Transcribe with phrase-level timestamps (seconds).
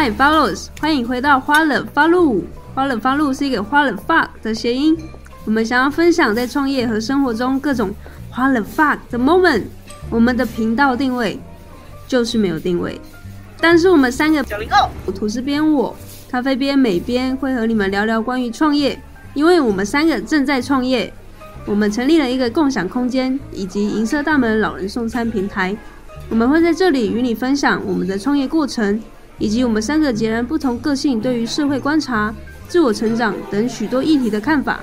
[0.00, 2.44] Hi followers，欢迎回到花冷发露。
[2.72, 4.96] 花冷发露是一个花冷 fuck 的谐音。
[5.44, 7.92] 我们想要分享在创业和生活中各种
[8.30, 9.64] 花冷 fuck 的 moment。
[10.08, 11.40] 我们的频道定位
[12.06, 13.00] 就是没有定位，
[13.60, 15.96] 但是我们三个九零后，吐司边我，
[16.30, 18.96] 咖啡边美边会和你们聊聊关于创业，
[19.34, 21.12] 因为我们三个正在创业。
[21.66, 25.76] 我们成立了一个共享空间以及银色大门老人送餐平台。
[26.30, 29.02] 我们会在这里与你分享我们的创业过程，
[29.38, 32.34] 以及我们三个截然不同个性对于社会观察、
[32.66, 34.80] 自我成长等许多议题的看法。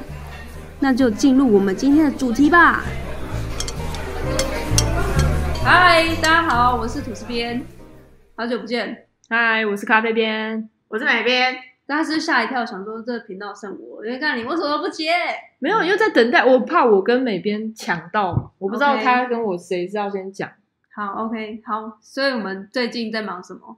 [0.80, 2.84] 那就进入我们今天的主题吧。
[5.63, 7.62] 嗨，大家好，我是吐司边，
[8.36, 9.08] 好久不见。
[9.30, 11.55] 嗨，我是咖啡边，我是美边。
[11.88, 15.12] 大家是吓一跳，想说这频道剩我，因为看你为什么不接？
[15.60, 20.49] 没有，因为在等待，我怕我跟美边抢到，我不知道 OK 他跟我谁是要先讲。
[20.96, 21.98] 好，OK，好。
[22.02, 23.77] 所以我们最近在忙什么？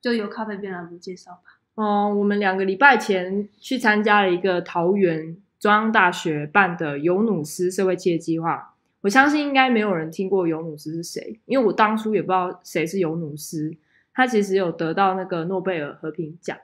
[0.00, 1.58] 就由咖啡边来介绍吧。
[1.76, 8.74] 嗯，我们两个礼拜前去参加了一个桃园中央大学办的尤努斯社会企业计划。
[9.02, 13.74] 我相信应该没有人听过尤努斯是谁，因为我当初也不知道谁是尤努斯。
[14.12, 16.58] 他其实有得到那个诺贝尔和平奖，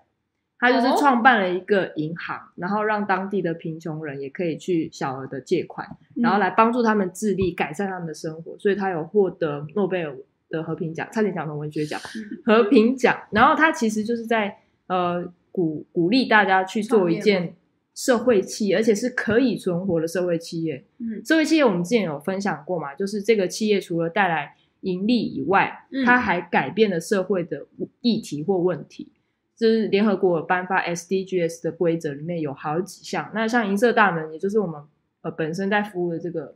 [0.59, 8.59] 他就是哦创办了一个银行，然后让当地的贫穷人也可以去小额的借款，然后来帮助他们自立，改善他们的生活。
[8.59, 10.15] 所以他有获得诺贝尔
[10.57, 12.01] 的和平奖，差点讲成文学奖。
[12.01, 14.57] 嗯 和平奖，然后他其实就是在
[14.89, 17.55] 呃鼓鼓励大家去做一件
[17.95, 20.85] 社会企业，而且是可以存活的社会企业。
[20.99, 27.67] 嗯社会企业我们之前有分享过嘛，就是这个企业除了带来盈利以外，嗯它还改变了社会的
[28.01, 29.13] 议题或问题。
[29.57, 34.79] 就是联合国颁发 SDGs 的规则里面有好几项，那像银色大门，也就是我们
[35.23, 36.55] 呃本身在服务的这个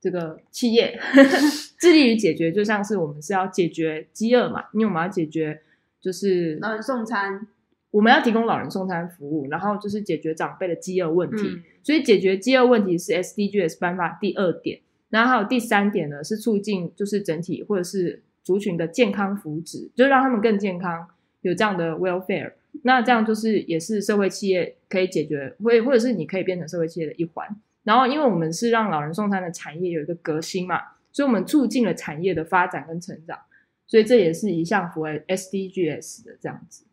[0.00, 0.98] 这个企业，
[1.78, 5.60] 致力于解决，就像是我们是要解决饥饿嘛，因为我们要解决
[6.00, 7.46] 就是老人送餐，
[7.90, 11.42] 我们要提供老人送餐服务，然后就是解决长辈的饥饿问题。
[11.48, 21.08] 嗯所以解决饥饿问题是 SDGs 颁发第二点，然后还有第三点呢是促进就是整体或者是族群的健康福祉，就是让他们更健康，
[21.40, 22.52] 有这样的 welfare。
[22.82, 27.48] 那这样就是也是社会企业可以解决，或或者是你可以变成社会企业的一环。
[27.84, 30.80] 然后因为我们是让老人送餐的产业有一个革新嘛，
[31.12, 33.38] 所以我们促进了产业的发展跟成长，
[33.86, 36.84] 所以这也是一项符合 SDGs 的这样子。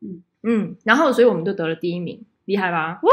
[0.00, 3.00] 嗯嗯，然后所以我们就得了第一名，厉害吧？
[3.02, 3.10] 哇！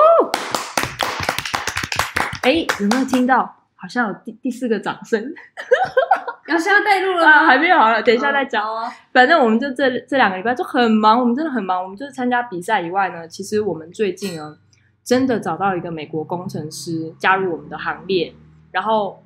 [2.44, 3.64] 哎，有没有听到？
[3.78, 5.22] 好像有第第四个掌声
[6.48, 7.46] 要现在带路了啊，吗？
[7.48, 8.64] 还没有好了，等一下再讲。
[8.64, 8.92] 好啊。
[9.12, 11.84] 反正我们就这这两个礼拜就很忙，我们真的很忙。
[11.84, 14.58] 我们就是参加比赛以外呢，其实我们最近呢，
[15.06, 18.34] 真的找到一个美国工程师加入我们的行列，
[18.72, 19.24] 然后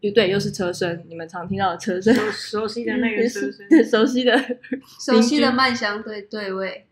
[0.00, 4.36] 就对，又是车身，你们常听到的车身，熟熟悉的那个车身， 对，熟悉的，
[5.00, 6.86] 熟悉的麦香对对位。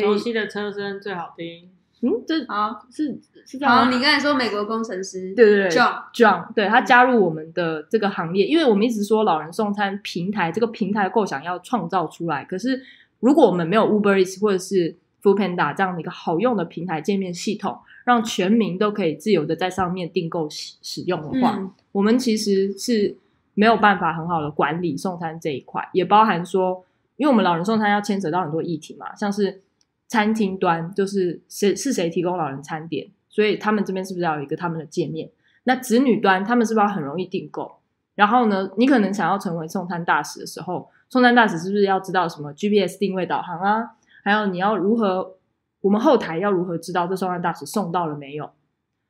[0.00, 1.70] 熟悉的车身最好听。
[2.00, 12.82] 嗯，这啊，是是这样好，你刚才说美国工程师，对对对 John，John，对他加入我们的这个行列，因为我们一直说老人送餐平台这个平台构想要创造出来，可是
[13.20, 23.16] 如果我们没有 Uber Eats 或者是 Food Panda 这样的一个好用的平台界面系统，让全民都可以自由的在上面订购使使用的话，嗯我们其实是
[23.54, 26.84] 没有办法很好的管理送餐这一块，也包含说，
[27.16, 29.62] 因为我们老人送餐要牵扯到很多议题嘛，像是
[30.08, 35.30] 餐厅端就是谁是谁提供老人餐点，所以他们这边是不是要有一个他们的界面？
[35.62, 37.76] 那子女端他们是不是要很容易订购？
[38.14, 43.90] 然后呢，你可能想要成为送餐大使的时候，送餐大使是不是要知道什么 GPS 定位导航啊？
[44.24, 45.36] 还有你要如何，
[45.82, 48.50] 我们后台要如何知道这送餐大使送到了没有？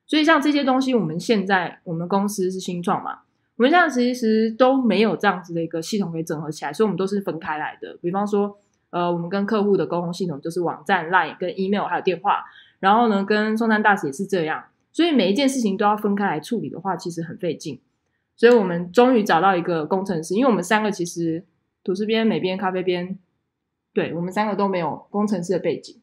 [0.06, 3.20] 所以像这些东西，我们现在我们公司是新创嘛，
[3.56, 7.96] 我们现在其实都没有这样子的一个系统可以整合起来，所以我们都是分开来的。
[8.02, 8.58] 比方说，
[8.90, 12.44] 呃，我们跟客户的沟通系统就是网站、Line、跟 email 还有电话，
[12.80, 17.80] 然后呢，跟送餐大使也是这样，所以每一件事情都要分开来处理的话，其实很费劲。
[18.36, 21.44] 所以我们终于找到一个工程师，因为我们三个其实
[21.84, 23.16] 吐司边、美边、咖啡边，
[23.94, 25.96] 对我们三个都没有工程师的背景。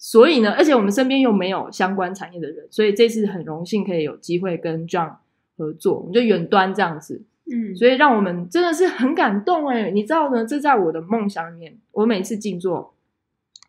[0.00, 5.16] 所以呢，而且我们身边又没有相关产业的人，所以这次很荣幸可以有机会跟 John
[5.56, 7.20] 合作，我们就远端这样子，
[7.50, 9.90] 嗯，所以让我们真的是很感动哎！
[9.90, 12.94] 你知道呢，这在我的梦想里面，我每次静坐，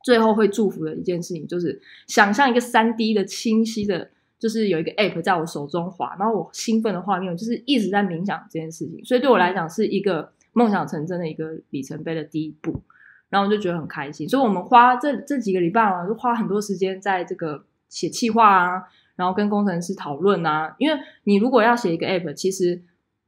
[0.03, 12.79] 最后会祝福的一件事情，就是想象一个三 D 的清晰的，就是有一个 App 在我手中滑，然后我兴奋的画面，我就是一直在冥想这件事情，所以对我来讲是一个梦想成真的一个里程碑的第一步。
[13.29, 18.83] 然后我就觉得很开心，所以我们花这这几个礼拜啊，就花很多时间在这个写企划啊，
[19.15, 20.75] 然后跟工程师讨论啊。
[20.79, 22.81] 因为你如果要写一个 app，其实，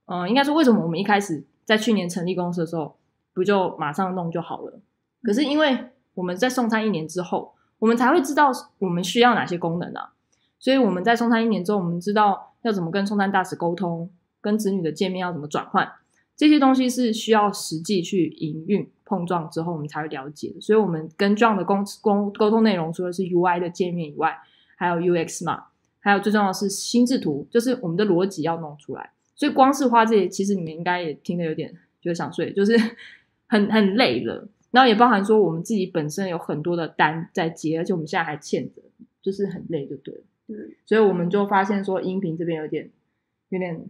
[0.06, 2.98] 嗯、应该说为什么我们一开始在去年成立公司的时候，
[3.34, 4.80] 不就马上弄就好了？
[5.22, 5.78] 可是因为
[6.16, 10.14] 我们在送餐一年之后，我们才会知道我们需要哪些功能啊。
[10.58, 14.10] 所以我们在送餐一年之后，我们知道要怎么跟送餐大使沟通，
[14.40, 15.92] 跟子女的界面要怎么转换，
[16.36, 20.62] 这些东西是需要实际去营运碰撞之后，我们才会了解的。
[20.62, 24.38] 所以，我们跟 John 的沟沟沟通内容，除了是 UI 的界面以外，
[24.78, 25.66] 还有 UX 嘛，
[26.00, 29.12] 还有最重要的是心智图，就是我们的逻辑要弄出来。
[29.36, 32.78] 所以，光是花这些，其实你们应该也听得有点觉得想睡，就是
[33.50, 34.48] 很很累了。
[34.72, 38.82] 然后也包含说，我们自己本身有很多的单在接，而且我们现在还欠着，
[39.22, 40.22] 就是很累，就对了。
[40.48, 40.56] 嗯，
[40.86, 42.90] 所以我们就发现说，音频这边有点、
[43.50, 43.86] 有点、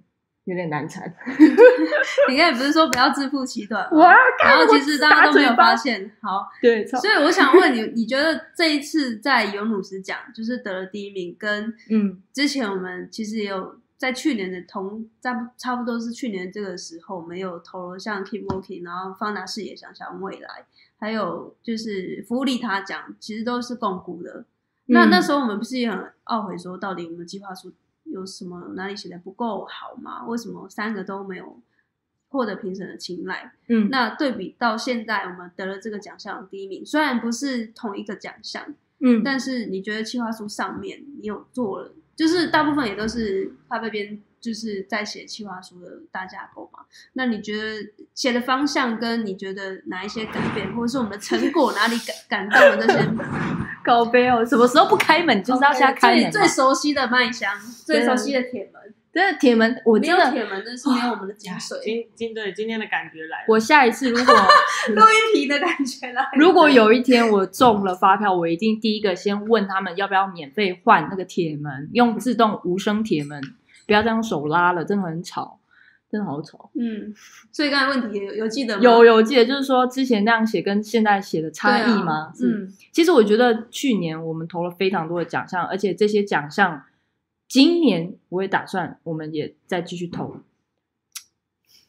[0.46, 1.14] 有点难缠。
[2.30, 4.00] 你刚才不是说不要自负其短吗？
[4.00, 20.66] 哇，然后其实大家都没有发现，好，对，所以我想问你，你觉得这一次在尤努斯奖就是得了第一名，跟嗯之前我们其实也有在去年的同差不差不多是去年这个时候，我们有投了像 Keep Working，然后方达视野想想未来，
[21.00, 24.46] 还有就是福利他奖，其实都是共估的。
[24.88, 27.72] 那嗯那时候我们不是也很懊悔，说到底我们计划书
[28.06, 30.26] 有什么哪里写的不够好吗？
[30.26, 31.60] 为什么三个都没有
[32.32, 33.52] 获得评审的青睐？
[33.68, 38.66] 嗯，那对比到现在，我们得了这个奖项的第一名，虽然不是同一个奖项，
[39.00, 46.80] 嗯，但是你觉得企划书上面你有做了，就是大部分也都是他那边就是在写企划书的大架构嘛？
[47.14, 51.98] 那你觉得写的方向跟你觉得哪一些改变，或者是我们的成果哪里
[52.30, 53.08] 感感动了这些？
[53.84, 56.30] 高杯哦，什么时候不开门就是要现在开门嘛。
[56.30, 57.52] 最最熟悉的麦香，
[57.84, 61.84] 最熟悉的铁门，真的铁门，我没有真的，铁门，真是没有我们的精髓。
[61.84, 64.34] 今今对今天的感觉来了，我下一次如果
[64.96, 66.30] 录音皮的感觉来了。
[66.36, 73.42] 如果有一天我中了发票，我一定第一个先问他们要不要免费换那个铁门，用自动无声铁门，
[73.86, 75.60] 不要再用手拉了，真的很吵，
[76.10, 76.72] 真的好吵。
[76.80, 77.14] 嗯，
[77.52, 78.82] 所以刚才问题有有记得吗？
[78.82, 82.32] 有有我记得就是说之前那样写跟现在写的差异吗？
[82.34, 86.82] 是嗯，其实我觉得去年我们投了非常多的奖项，而且这些奖项
[87.52, 90.38] 今年我也打算，我们也再继续投。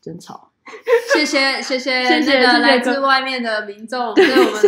[0.00, 0.50] 真吵！
[1.14, 4.60] 谢谢谢谢谢谢来自外面的民众对我们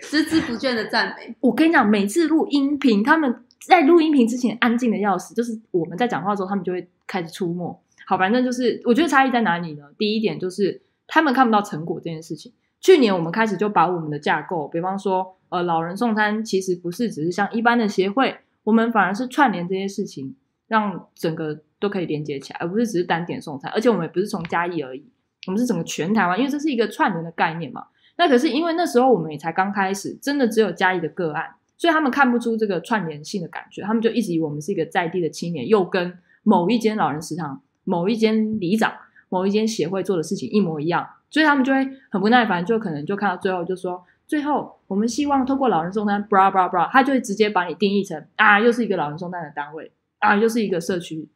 [0.00, 1.34] 孜孜不倦的赞美。
[1.40, 7.82] 我跟你讲，每次录音频，他们在录音频之前安静的要死，就是我们在讲话的时候，他们就会开始出没。
[8.04, 9.84] 好，反正就是我觉得差异在哪里呢？
[9.96, 12.52] 第一点就是他们看不到成果这件事情。
[12.82, 23.70] 去年我们开始就把我们的架构，比方说，呃，老人送餐其实不是只是像一般的协会，我们反而是串联这些事情，让整个都可以连接起来，而不是只是单点送餐。
[23.72, 25.04] 而且我们也不是从嘉义而已，
[25.46, 27.86] 我们是整个全台湾，因为这是一个串联的概念嘛。
[28.16, 38.92] 那可是因为那时候我们也才刚开始，真的只有嘉义的个案，所以他们看不出这个串联性的感觉，他们就一直以为我们是一个在地的青年，又跟某一间老人食堂、某一间里长、
[39.28, 51.26] 某一间协会做的事情一模一样，所以他们就会很不耐烦，就可能就看到最后就说，最后我们希望透过老人送餐，bra bra bra，他就会直接把你定义成啊，又是一个老人送餐的单位啊，又是一个社区，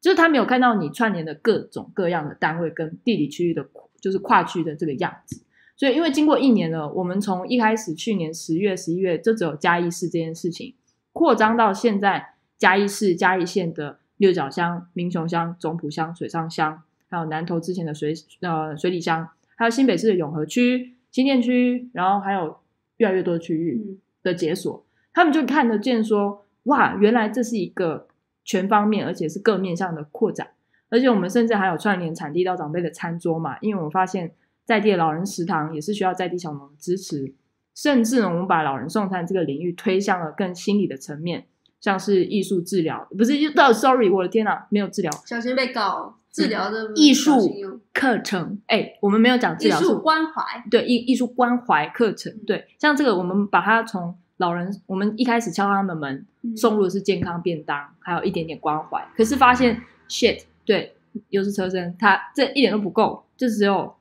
[0.00, 3.64] 就是他没有看到你串联的各种各样的单位跟地理区域的，
[4.00, 5.40] 就是跨区的这个样子。
[5.76, 10.74] 所以，因为经过一年了，我们从一开始去年十月、十一月就只有嘉义市这件事情，
[11.12, 22.56] 扩张到现在嘉义市、嘉义县的六角乡、民雄乡、中埔乡、水上乡，还有南投之前的水呃水里乡，还有新北市的永和区、新店区，然后还有
[22.96, 23.98] 越来越多的区域嗯。
[24.22, 28.08] 的解锁，他们就看得见说，哇，原来这是一个
[28.44, 30.50] 全方面而且是各面向的扩展，
[30.88, 34.34] 而且我们甚至还有串联产地到长辈的餐桌嘛，因为我们发现。
[34.66, 37.34] 在地的老人食堂也是需要在地小农的支持，
[37.74, 41.46] 甚至呢，我们把老人送餐这个领域推向了更心理的层面，
[41.80, 45.10] 像是艺术治疗，不是到 sorry，我的天哪，没有治疗。
[45.26, 56.56] 小心被告治疗的艺术课程，哎，我们没有讲治艺疗，是术关怀，对艺艺术关怀课程，对，像这个我们把它从老人，我们一开始敲他们门，嗯。
[56.56, 60.94] 送入的是健康便当，还有一点点关怀，可是发现 shit，对，
[61.30, 63.92] 又是车身，它这一点都不够，就只有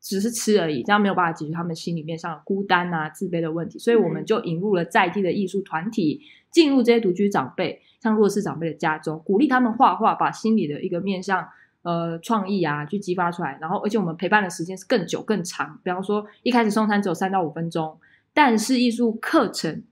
[0.00, 4.26] 只是吃而已，这样没有办法解决他们心里面上的孤单啊、自卑的问题，所以我们嗯。
[4.26, 6.20] 就引入了在地的艺术团体，
[6.50, 11.48] 进入这些独居长辈，像弱势长辈的家中，鼓励他们画画，把心里的一个面向。
[11.82, 15.80] 呃，创意啊，去激发出来，然后而且我们陪伴的时间是更久更长。
[15.82, 17.98] 比方说，一开始送餐只有三到五分钟，
[18.34, 19.82] 但是艺术课程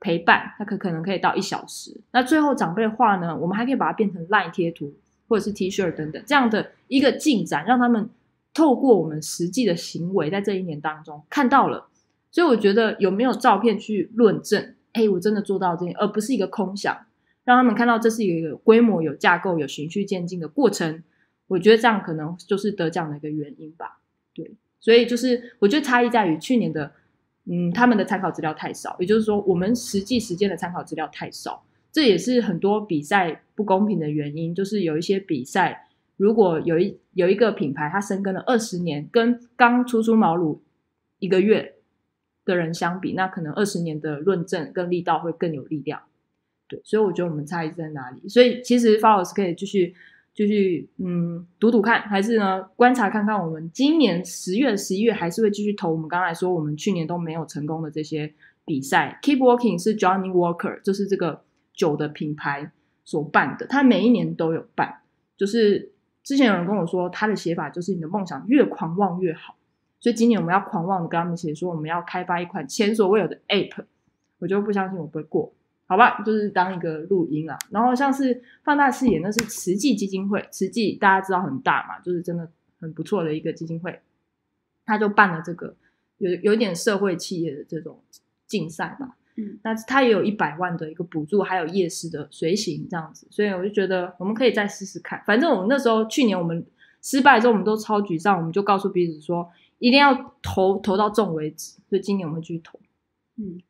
[0.00, 2.00] 陪伴，它可可能可以到一小时。
[2.10, 4.92] 那最后长辈画呢，我们还可以把它变成 LINE 贴图
[5.28, 8.10] 或者是 T 恤等等这样的一个进展，让他们
[8.52, 11.86] 透过我们实际的行为，在这一年当中看到了。
[12.32, 16.98] 所以我觉得有没有照片去论证，哎，我真的做到这些，而不是一个空想，
[17.44, 21.04] 让他们看到这是一个规模、有架构、有循序渐进的过程。
[21.48, 23.98] 我觉得这样可能就是得奖的一个原因吧。
[24.32, 26.92] 对，所以就是我觉得差异在于去年的
[27.50, 34.54] 嗯，他们的参考资料太少，也就是说，我们实际时间的参考资料太少，这也是很多比赛不公平的原因。
[34.54, 35.88] 就是有一些比赛，
[36.18, 40.58] 如果有一有一个品牌，它深耕了二十年，跟刚初出茅庐
[41.18, 41.76] 一个月
[42.44, 46.02] 的人相比，那可能二十年的论证跟力道会更有力量。
[46.68, 48.28] 对，所以我觉得我们差异在哪里？
[48.28, 49.94] 所以其实 Follows 可以继续。
[50.38, 55.90] 就去嗯赌赌看，还是呢观察看看，我们今年十月、十一月还是会继续投。
[55.90, 58.32] 我们刚才说，我们去年都没有成功的这些
[58.64, 59.18] 比赛。
[59.20, 61.42] Keep Walking 是 Johnny Walker，就是这个
[61.74, 62.70] 酒的品牌
[63.04, 65.00] 所办的，他每一年都有办。
[65.36, 65.90] 就是
[66.22, 69.56] 之前有人跟我说，他的写法就是你的梦想越狂妄越好，
[69.98, 73.86] 所以今年我们要狂妄的跟他们写说，我们要开发一款前所未有的 App。
[74.38, 75.52] 我就不相信我不会过。
[75.88, 77.56] 好吧，就是当一个录音啊。
[77.70, 82.46] 然后像是放大视野，那是慈济基金会，慈济大家知道很大嘛，就是真的
[82.78, 83.98] 很不错的一个基金会，
[84.84, 85.74] 他就办了这个
[86.18, 87.98] 有有点社会企业的这种
[88.46, 89.16] 竞赛吧。
[89.36, 95.22] 嗯，那他也有一百万的一个补助，还有夜市的随行这样子，所以我就觉得我们可以再试试看。
[95.24, 96.62] 反正我们那时候去年我们
[97.00, 101.78] 失败之后，我们都超沮丧，我们就告诉彼此说一定要投投到中为止。
[101.88, 102.78] 所以今年我们继续投。
[103.36, 103.62] 嗯。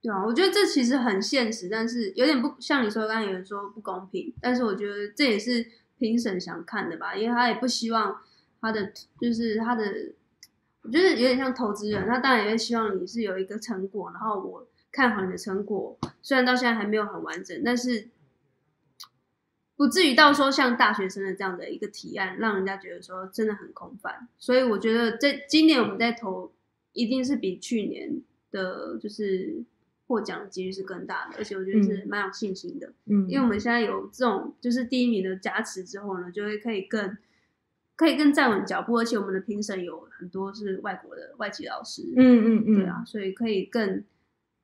[0.00, 5.66] 对啊，我觉得这其实很现实，但是有点不像你说刚刚有人说不公平，但是我觉得这也是
[5.98, 8.16] 评审想看的吧，因为他也不希望
[8.60, 10.12] 他的就是他的，
[10.82, 18.08] 我觉得有点像投资人，他当然也会希望你是有一个成果，然后我看好你的成果，虽然到现在还没有很完整，但是
[19.76, 26.52] 不至于到说像大学生的这样的一个提案，让人家觉得说真的很空泛，所以我觉得在今年我们在投，
[26.92, 29.64] 一定是比去年的，就是。
[30.08, 32.90] 获奖的几率是更大的，而且我觉得是蛮有信心的。
[33.04, 37.16] 嗯，因为我们现在有这种就是第一名的加持之后呢，就会可以更
[37.94, 42.02] 可以更站稳脚步，而且我们的评审有很多是外国的外籍老师。
[42.16, 44.02] 嗯嗯嗯，对啊，所以可以更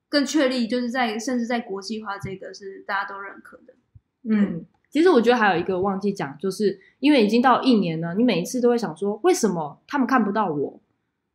[0.09, 3.75] 更确立，就是在甚至在国际化这个是大家都认可的。
[4.23, 10.81] 嗯，其实我觉得还有一个忘记讲，就是因为已经到一年了，你每一次都会想说，为什么他们看不到我？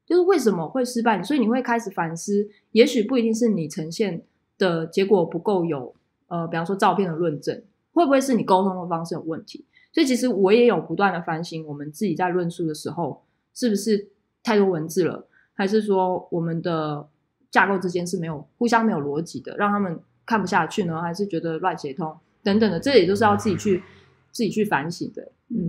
[0.09, 4.23] 就是为什么会失败，所以你会开始反思，也许不一定是你呈现
[4.57, 5.93] 的结果不够有，
[6.27, 7.61] 呃，比方说照片的论证，
[7.93, 9.63] 会不会是你沟通的方式有问题？
[9.93, 13.23] 所以其实我也有不断的反省，我们自己在论述的时候，
[13.53, 14.09] 是不是
[14.41, 17.07] 太多文字了，还是说我们的
[17.51, 20.99] 架构之间是没有互相没有逻辑的，让他们看不下去呢？
[20.99, 23.83] 还是觉得乱写通等等的，这也都是要自己去
[24.31, 25.31] 自己去反省的。
[25.49, 25.68] 嗯，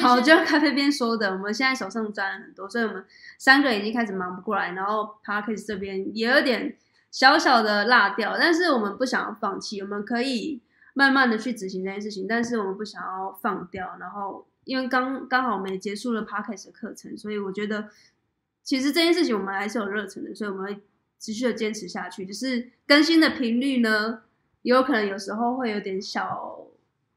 [0.00, 3.04] 好，就像咖啡边说的，我们现在手上赚了很多，所以我们
[3.38, 6.76] 三个已经开始忙不过来，然后 Parkes 这边也有点
[7.10, 10.60] 小小的落掉，但是我们不想要放弃，我们可以
[10.94, 17.88] 慢慢的去执行这件事情，但是我们不想要放掉，然后因为刚刚好我们也结束了 Parkes 的课程，所以我觉得
[18.62, 20.82] 其实这件事情我们还是有热忱的，所以我们会
[21.18, 24.22] 持续的坚持下去，只是更新的频率呢，
[24.62, 26.66] 也有可能有时候会有点小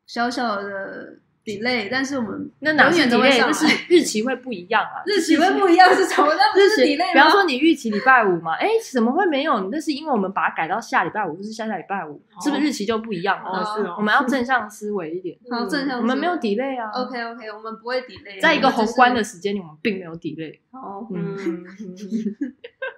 [0.06, 1.20] 小小的。
[1.46, 5.04] delay，但是我们那永远都会上，就是日期会不一样啊。
[5.08, 6.34] 日期会不一样 是什么？
[6.34, 9.70] 那不是 delay 比方说你预期礼拜五嘛，哎，怎么会没有？
[9.70, 13.64] 那是因为我们把它改到下礼拜五，就是下下礼拜五，是不是日期就不一样了？
[13.76, 13.96] 是哦。
[13.98, 15.38] 我们要正向思维一点。
[15.52, 16.00] 好，正向。
[16.00, 16.90] 我们没有 delay 啊。
[16.92, 18.42] OK OK，我们不会 delay。
[18.42, 20.60] 在一个宏观的时间里，我们并没有 delay。
[20.72, 21.38] 好，嗯。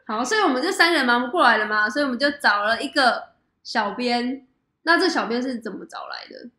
[0.05, 3.21] 好，所以我们这三个人忙不过来了嘛，所以我们就找了一个
[3.61, 4.45] 小编。
[4.83, 6.49] 那这小编是怎么找来的？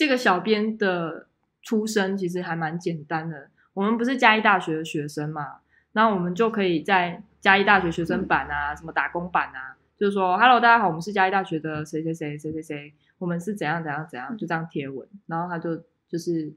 [0.00, 1.26] 这个小编的。
[1.62, 5.58] 出身其实还蛮简单的，我们不是嘉义大学的学生嘛，
[5.92, 15.76] 然后我们就可以在嘉义大学学生版啊，什么打工版啊，就是说，Hello，大家好，我们是嘉义大学的谁谁谁谁谁谁，我们是怎样怎样怎样，就这样贴文，然后他就
[16.08, 16.50] 就是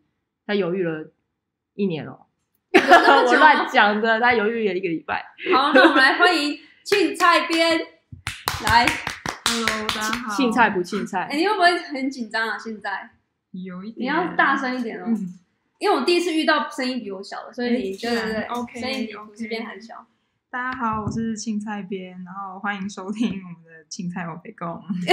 [0.48, 1.12] 他犹豫了
[1.74, 2.22] 一年哦
[2.72, 5.22] 我乱讲的，他犹豫了一个礼拜。
[5.54, 7.78] 好，那我们来欢迎庆菜编
[8.66, 8.86] 来
[9.50, 11.28] ，Hello，大家好，庆菜不庆菜？
[11.30, 12.58] 哎，你会不会很紧张啊？
[12.58, 13.10] 现在？
[13.62, 15.06] 有一点，你要大声一点哦，
[15.78, 20.06] 因为我第一次遇到声音比我小的，所以你对对对，OK，声音比这边还小。
[20.50, 24.68] 大家好，我是青菜边，然后欢迎收听我们的青菜我北贡。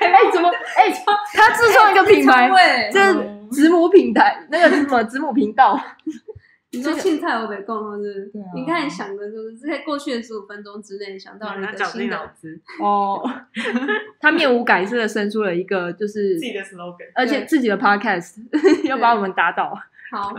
[0.00, 0.48] 哎，怎么？
[0.76, 0.90] 哎，
[1.34, 2.50] 他自创一个品牌，
[2.90, 3.14] 这
[3.50, 5.78] 子母平台，那个什么子母频道。
[6.72, 8.24] 你说青菜我得供是？
[8.32, 8.46] 对啊。
[8.54, 12.16] 你看想的就是在过去的十五分钟之内想到了一个新的
[12.80, 13.22] 哦。
[14.18, 18.36] 他面无改色的生出了一个就是自己的 slogan，而且自己的 podcast
[18.88, 19.76] 要把我们打倒。
[20.10, 20.34] 好，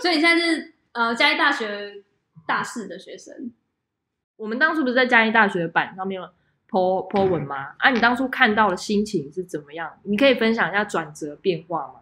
[0.00, 2.02] 所以你现在是呃嘉义大学
[2.46, 3.52] 大四的学生。
[4.36, 6.20] 我们当初不是在嘉义大学的版上面
[6.70, 7.74] po po 文吗？
[7.78, 9.90] 啊，你当初看到的心情是怎么样？
[10.04, 11.94] 你可以分享一下转折变化吗？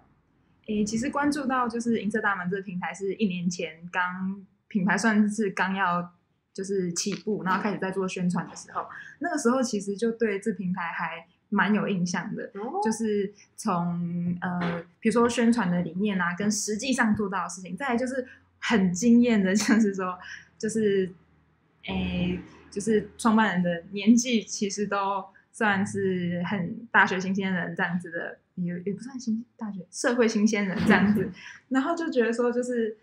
[0.79, 6.13] 诶，其实关注到就是银色大门这个平台是一年前刚品牌算是刚要
[6.55, 8.87] 就是起步，然后开始在做宣传的时候，
[9.19, 12.51] 那个时候其实就对这平台还蛮有印象的，
[12.83, 18.27] 就是从呃，比如说宣传的理念啊，跟实际上做到的事情，再来就是
[18.59, 20.19] 很惊艳的，像是说，
[20.59, 21.11] 就是
[21.85, 22.39] 诶，
[22.71, 31.31] 就是创办人的年纪其实都算是很大学新鲜人这样子的，也也不算新大学社会新鲜人这样子，
[31.71, 32.97] 然后就觉得说就是。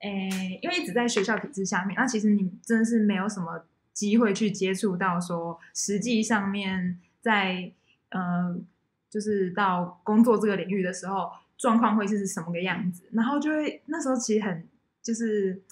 [0.00, 7.72] 诶，因为一直在学校体制下面，那其实你真的是没有什么机会去接触到说实际上面在
[8.10, 8.54] 呃，
[9.08, 13.04] 就是到工作这个领域的时候，状况会是什么个样子。
[13.12, 14.68] 然后就会那时候其实很
[15.02, 15.62] 就是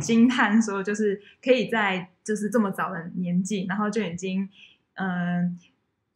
[0.00, 4.48] 惊叹说，就是可以在就是这么早的年纪，然后就已经
[4.94, 5.56] 嗯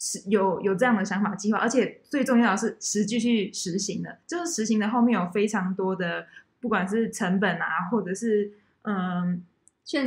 [0.02, 6.26] 是有有这样的想法计划，而且最重要的是实际去实行的，就是实行的后面有非常多的。
[6.60, 9.44] 不管是成本啊，或者是嗯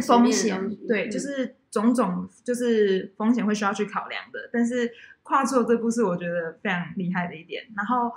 [0.07, 4.49] 风险，对，就是种种就是风险会需要去考量的。
[4.53, 4.89] 但是
[5.23, 7.65] 跨出这步是我觉得非常厉害的一点。
[7.75, 8.09] 然后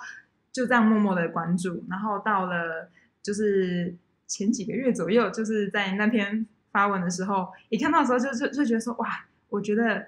[0.53, 2.89] 就这样默默的关注，然后到了
[3.21, 3.93] 就是
[4.29, 10.07] 前几个月左右，就是在那篇发文的时候，一看到的时候就就就觉得说哇，我觉得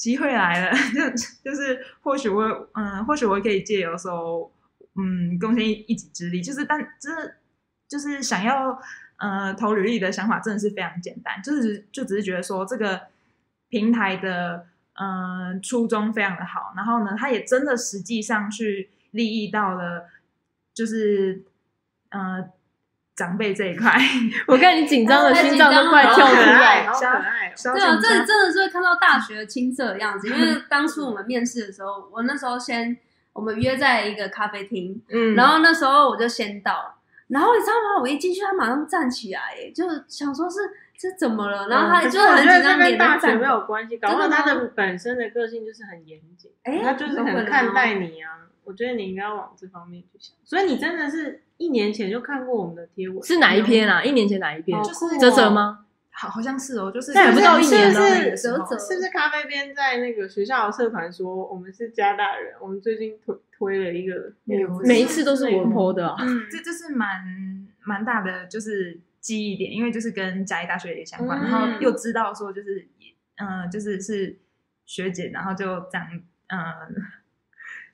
[0.00, 2.42] 机会来了， 就就是或许我
[2.74, 4.50] 嗯，或许我可以借由说
[4.96, 7.36] 嗯贡献一己之力，就是但就是。
[7.90, 8.80] 就是想要
[9.16, 13.00] 呃投履历的想法真的是非常简单，就是就只是觉得说这个
[13.68, 20.08] 平台的嗯初衷非常的好，然后呢，他也真的实际上去利益到了
[20.72, 21.42] 就是
[22.10, 22.48] 呃
[23.14, 23.96] 长辈这一块。
[24.46, 27.52] 我看你紧张的心脏都快跳出来，好可爱。
[27.74, 32.96] 对啊，这真的是会看到大学青涩的样子，因为当初我们面试的时候，我那时候先
[33.32, 36.96] 我们约在一个咖啡厅，嗯，然后那时候我就先到。
[37.28, 38.00] 然后你知道吗？
[38.00, 39.40] 我一进去，他马上站起来，
[39.72, 40.58] 就想说是
[40.98, 41.68] 这怎么了？
[41.68, 46.50] 然后他就很紧张，跟大学没有关系，搞不好他的本身的个性就是很严谨，
[46.82, 48.30] 他就是很看待你啊。
[48.70, 50.36] 我觉得你应该要往这方面去想。
[50.44, 54.00] 所以你真的是一年前就看过我们的贴文，是哪一篇啊？
[54.04, 54.80] 一年前哪一篇？
[54.84, 55.86] 就是泽泽吗？
[56.12, 64.32] 好，好像是哦，就是不到一年是是不是咖啡边在那个学校社团说我们是加大人，我们最近推推了一个，
[64.84, 72.86] 每一次都是我泼的，嗯，这这是蛮蛮大的就是记忆点，因为就是跟嘉义大学也相关，然后又知道说就是
[73.36, 74.38] 嗯，就是是
[74.86, 76.06] 学姐，然后就这样
[76.48, 76.60] 嗯。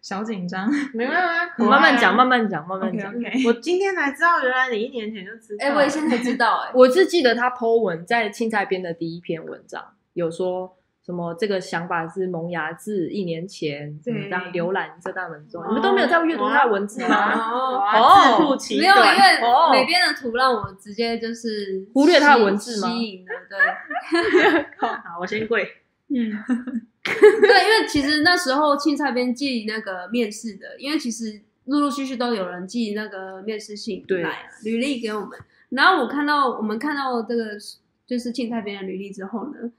[0.06, 3.12] 小紧张，没关系，你慢慢讲，慢慢讲，慢慢讲。
[3.44, 5.66] 我今天才知道，原来你一年前就知道。
[5.66, 17.50] 哎，我也现在知道，哎，我是记得他 Po 文在青菜边的第一篇文章，有说什么这个想法是萌芽自一年前，怎么样浏览这大文中，你们都没有在阅读他的文字吗？
[17.98, 22.88] 哦，没有，因为每边的图让我直接就是忽略他的文字吗？
[22.92, 24.62] 吸引的，对。
[24.86, 25.68] 好，我先跪。
[26.10, 26.32] 嗯。
[27.40, 35.38] 对，因为其实那时候青菜边寄那个面试的，因为其实陆陆续续都有人寄那个面试信来履历给我们。
[35.70, 37.50] 然后我看到我们看到这个
[38.06, 39.70] 就是青菜边的履历之后呢，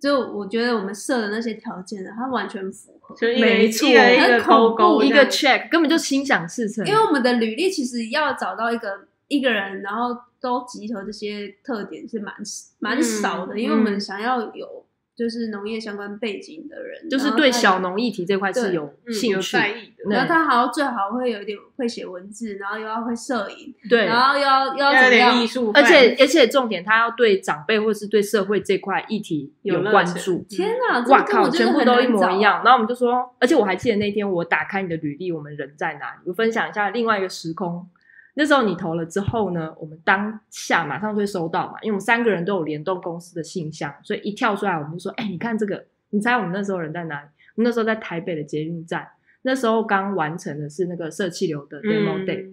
[0.00, 3.88] 就我觉得我们设的那些条件呢，它完全符合，没错，
[4.20, 6.86] 很恐怖，一个 check 根本就心想事成。
[6.86, 12.34] 因为我们的履历其实要找到一个一个人，然后都集合这些特点是蛮
[12.78, 14.83] 蛮少的，因为我们想要有。
[15.16, 19.64] 就是农业相关背景的人，就是对小农议题这块是有兴趣的。
[20.10, 25.32] 然后他好像最好会有一点会写文字，然后又要会摄影，对，然后又要又要怎么样？
[25.72, 30.44] 而且而且重点，他要对长辈或是对社会这块议题有关注。
[30.48, 32.62] 天哪，哇靠，全部都一模一样。
[32.64, 36.22] 然后我们就说，而且我还记得那天我打开你的履历，我们人在哪里？
[36.26, 37.88] 我分享一下另外一个时空。
[38.34, 47.28] 那时候你投了之后呢，我们当下马上就会收到嘛，因为我们三个人都有联动公司的信箱，所以一跳出来我们就说：“哎，你看这个，你猜我们那时候人在哪里？
[47.54, 49.06] 我们那时候在台北的捷运站，
[49.42, 52.50] 那时候刚完成的是那个社气流的 demo day，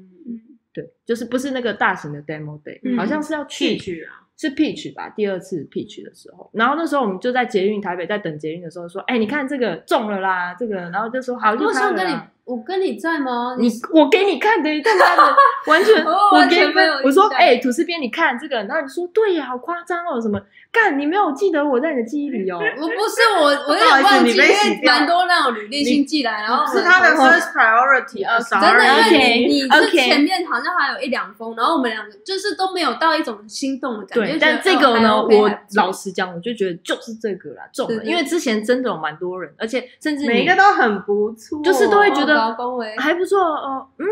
[0.72, 13.56] 对，就是不是那个大型的 demo day，好像是要去去啊。”是 Peach 吧，第二次 Peach 的时候，然后那时候我们就在捷运台北，在等捷运的时候说，哎，你看这个中了啦，这个，然后就说好，就是跟你，我跟你在吗？
[13.60, 15.36] 你我给你看的，他妈的，
[15.68, 16.74] 完全， 我给你，
[17.04, 20.42] 我说，哎，吐司边，你看这个，然后你说，对呀，好夸张哦，什么？
[20.72, 22.58] 干，你没有记得我在你的记忆里哦？
[22.58, 34.31] 我不是我， 我有忘记，因为蛮多那种履历信寄来，然后是他的 first priority，真的，因为你是前面好像还有一两封，然后我们两个就是都没有到一种心动的感觉。
[34.40, 42.56] 但这个呢，我老实讲，我就觉得就是这个啦，中了，因为之前真的有蛮多人，而且甚至每一个都很不错，就是都会觉得
[42.98, 44.06] 还不错哦，嗯，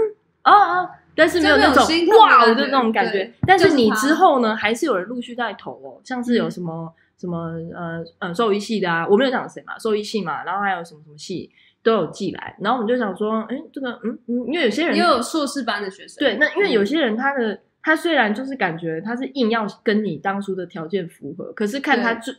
[0.43, 0.89] 哦哦。
[1.15, 1.84] 但是没有那种
[2.17, 3.29] 哇，就那种感觉。
[3.45, 11.51] 但是你之后呢，还是有人陆续在投哦，像是有什么什么呃呃兽医系的啊，我没有讲谁嘛，兽医系嘛，然后还有什么什么系
[11.84, 22.34] 都有寄来，然后我们就想说，哎，这个嗯嗯，因为有些人也有硕士班的学生，对，那因为有些人他的他虽然就是感觉他是硬要跟你当初的条件符合，可是看他最。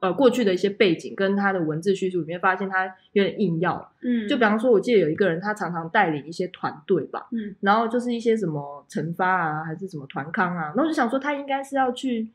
[0.00, 3.92] 呃，过去的一些背景跟他的文字叙述里面，发现他有点硬要。
[4.00, 7.28] 嗯，就比方说，我记得有一个人，他常常带领一些团队吧。
[7.32, 12.30] 嗯，然后就是一些什么惩罚啊，还是什么团康啊，那我就想说，他应该是要去，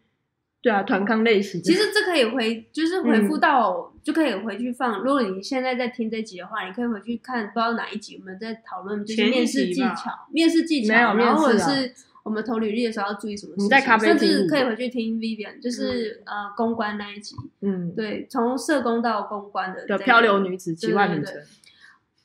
[0.61, 1.59] 对啊，团康类型。
[1.63, 4.99] 其实这可以回，就是回复到，就可以回去放。
[4.99, 11.91] 如果你现在在听这集的话，你可以回去看，不知道哪一集我们在讨论就是面试技巧，面试技巧，然后或者是。
[12.25, 13.99] 我们投履历的时候要注意什么事情？
[13.99, 17.35] 甚至可以回去听 Vivian，就是呃公关那一集。
[17.61, 21.35] 嗯，对，从社工到公关的漂流女子奇幻旅程，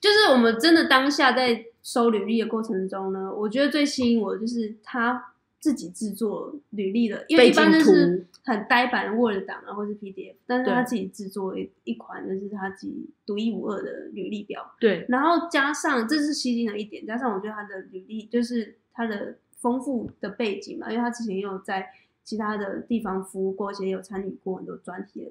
[0.01, 14.73] 就是我们真的当下在收履历的过程中呢，我觉得最吸引我的就是他自己制作履历的，因为一般都是很呆板的 Word 档啊，或是 PDF，但是他自己制作一一款，就是他自己独一无二的履历表。
[14.81, 19.37] 对，然后加上这是吸睛的一点，加上我觉得他的履历就是他的。
[19.61, 21.93] 丰富的背景嘛，因为他之前也有在
[22.25, 25.31] 其他的地方服务过，而且有参与过很多专题的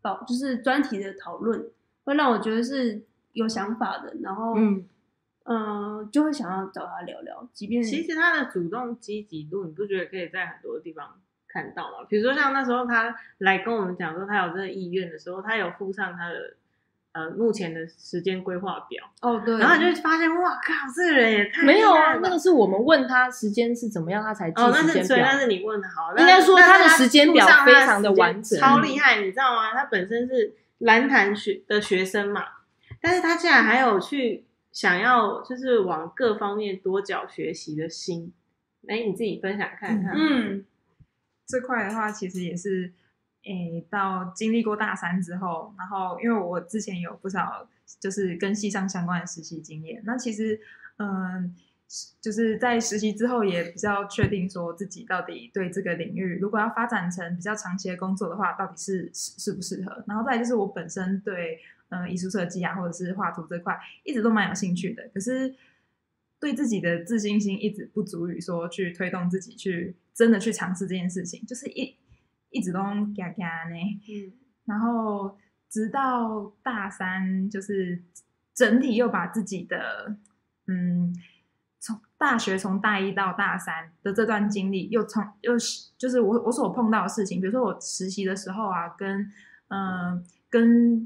[0.00, 1.68] 报，就是专题的讨论，
[2.04, 4.14] 会让我觉得是有想法的。
[4.22, 4.84] 然后，嗯，
[5.44, 7.48] 嗯，就会想要找他聊聊。
[7.52, 12.06] 即便其实他的主动积极度，你不觉得可以在很多地方看到吗？
[12.08, 16.54] 比如说像那时候他来跟我们讲说他有这个意愿的时候，他有附上他的。
[17.12, 29.72] 呃，目前的时间规划表哦，对，然后你就发现，哇靠，这个人也太没有啊，那个是我们问他时间是怎么样，他才记哦，那是那是你问好，应该说他的时间表非常的完整，超厉害，你知道吗？
[29.72, 32.44] 他本身是蓝潭学的学生嘛，
[33.00, 38.32] 但是他竟然还有去想要就是往各方面多角学习的心，
[38.86, 40.64] 哎，你自己分享看看，嗯，
[41.48, 42.92] 这块的话其实也是。
[43.44, 47.66] 诶，到经历过大三之后，然后因为我之前有不少
[47.98, 50.60] 就是跟系上相关的实习经验，那其实
[50.98, 51.56] 嗯，
[52.20, 60.04] 就是在实习之后也比较确定说自己到底对这个领域，如果要发展成比较长期的工作的话，到底是适不适合。
[60.06, 65.54] 然后再就是我本身对嗯艺术设计啊，或者是画图这块一直都蛮有兴趣的，可是
[66.38, 71.96] 对自己的自信心一直不足以说去推动自己去真的去尝试这件事情，就是一。
[72.50, 72.80] 一直都
[73.16, 73.76] 嘎嘎呢，
[74.08, 74.32] 嗯，
[74.64, 78.02] 然后直到大三，就是
[78.54, 80.16] 整体又把自己的，
[80.66, 81.14] 嗯，
[81.78, 89.30] 从大学从大一到大三的这段经历，又从又是就是我我所碰到的事情，比如说我实习的时候啊，跟
[89.68, 91.04] 嗯跟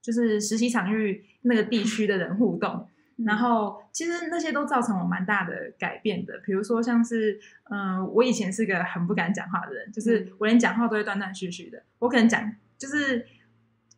[0.00, 2.88] 就是实习场域那个地区的人互动。
[3.26, 13.26] 然后其实那些都造成我蛮大的改变的，比如说像是，嗯，我以前是个很不敢讲话的人，就是我连讲话都会断断续续的，我可能讲就是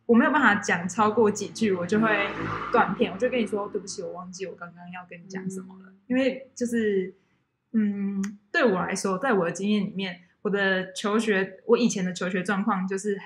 [0.07, 2.27] 我没有办法讲超过几句，我就会
[2.71, 7.13] 断片，我就跟你说对不起，我忘记我刚刚要跟你讲什么了，因为就是，
[7.73, 8.19] 嗯，
[8.51, 13.19] 对我来说，在我的经验里面，我的求学，我以前的求学状况就是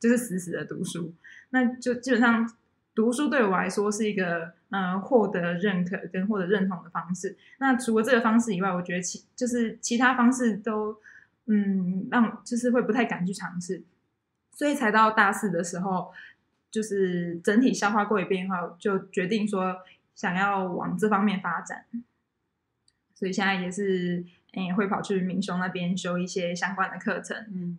[0.00, 1.12] 就是死死的读书，
[1.50, 2.50] 那就基本上。
[2.96, 7.36] 读书对我来说是一个嗯获得认可跟获得认同的方式。
[7.58, 10.98] 那除了这个方式以外，我觉得其就是其他方式都
[11.46, 13.84] 嗯让就是会不太敢去尝试，
[14.52, 16.12] 所以才到大四的时候，
[16.72, 19.76] 就是整体消化过一遍后，就决定说
[20.16, 21.84] 想要往这方面发展。
[23.14, 27.78] 所以现在也是嗯会跑去明雄那边修一些相关的课程，嗯，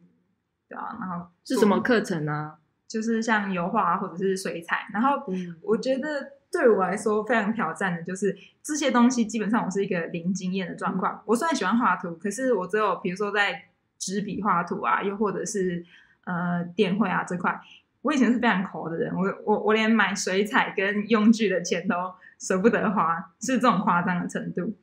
[0.69, 2.57] 对啊，然后是什么课程呢？
[2.87, 5.21] 就是像油画或者是水彩，然后
[5.61, 11.21] 我觉得对我来说非常挑战的，就是这些东西基本上我是一个零经验的状况。
[11.25, 13.65] 我虽然喜欢画图，可是我只有比如说在
[13.99, 15.85] 纸笔画图啊，又或者是
[16.23, 17.59] 呃电绘啊这块，
[18.03, 24.77] 我以前是非常抠的人，我我我连买水彩跟用具的钱都舍不得花，是这种夸张的程度。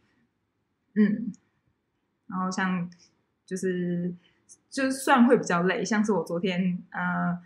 [0.95, 1.33] 嗯，
[2.27, 2.91] 然后像
[3.47, 4.13] 就是
[4.69, 7.39] 就算会比较累，像是我昨天呃。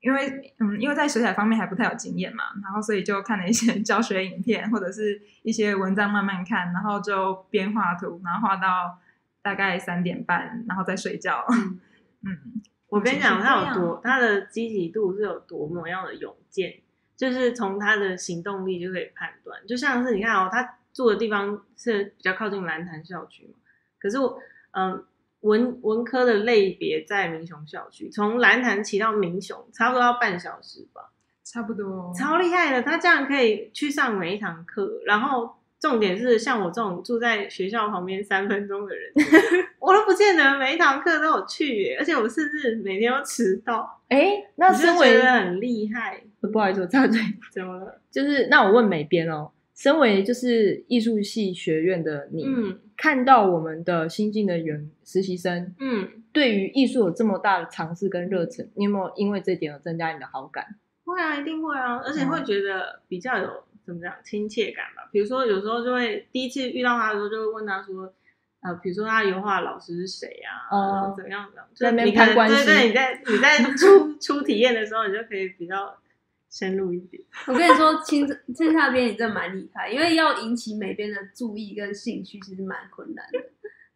[0.00, 8.98] 因为嗯，因为在水彩方面还不太有经验嘛，然后所以就看了一些 教学影片或者是一些文章慢慢看，然后就边画图，然后画到
[9.42, 11.44] 大概三点半，然后再睡觉。
[12.24, 16.80] 嗯，我跟你讲，他有多他的积极度是有多么样的勇健，
[17.16, 19.60] 就是从他的行动力就可以判断。
[19.66, 23.54] 就像是你看哦，他住的地方是比较靠近蓝潭校区嘛，
[23.98, 24.38] 可是我
[24.72, 25.04] 嗯。
[25.40, 31.10] 文文科的类别在民雄校区，从蓝潭骑到民雄，差不多要半小时吧，
[31.44, 32.82] 差不多，超厉害的。
[32.82, 39.12] 他这样可以去上每一堂课，然后重点是像我这种住在学校旁边三分钟的人，
[39.80, 43.98] 我都不见得每一堂课都有去耶，而且我甚至每天都迟到。
[44.08, 46.22] 哎，那身为觉得很厉害，
[46.52, 47.18] 不好意思，我插嘴，
[47.50, 48.00] 怎么了？
[48.10, 49.50] 就是那我问美编哦，
[49.80, 60.66] 身为就是艺术系学院的你，嗯看到我们的新进的员实习生嗯，对于艺术有这么大的尝试跟热忱，你有没有因为这点而增加你的好感？
[61.06, 63.48] 会啊，一定会啊，而且嗯会觉得比较有
[63.86, 65.08] 怎么讲亲切感吧。
[65.10, 68.12] 比如说有时候就会第一次遇到他的时候，就会问他说。
[68.62, 70.68] 呃，比如说他油画老师是谁啊？
[70.70, 71.66] 哦怎么样怎么样？
[71.74, 75.96] 在那边就是你可能攀关系对对，你在你 在初初体验的时候，你就可以比较
[76.50, 77.22] 深入一点。
[77.46, 83.38] 我跟你说，青青那边你真的蛮厉害，因为要引起每边的注意跟兴趣，其实蛮困难的。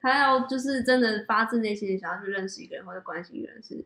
[0.00, 3.84] 他要就是真的发自内心的想要去认识一个人或者关心一个人，是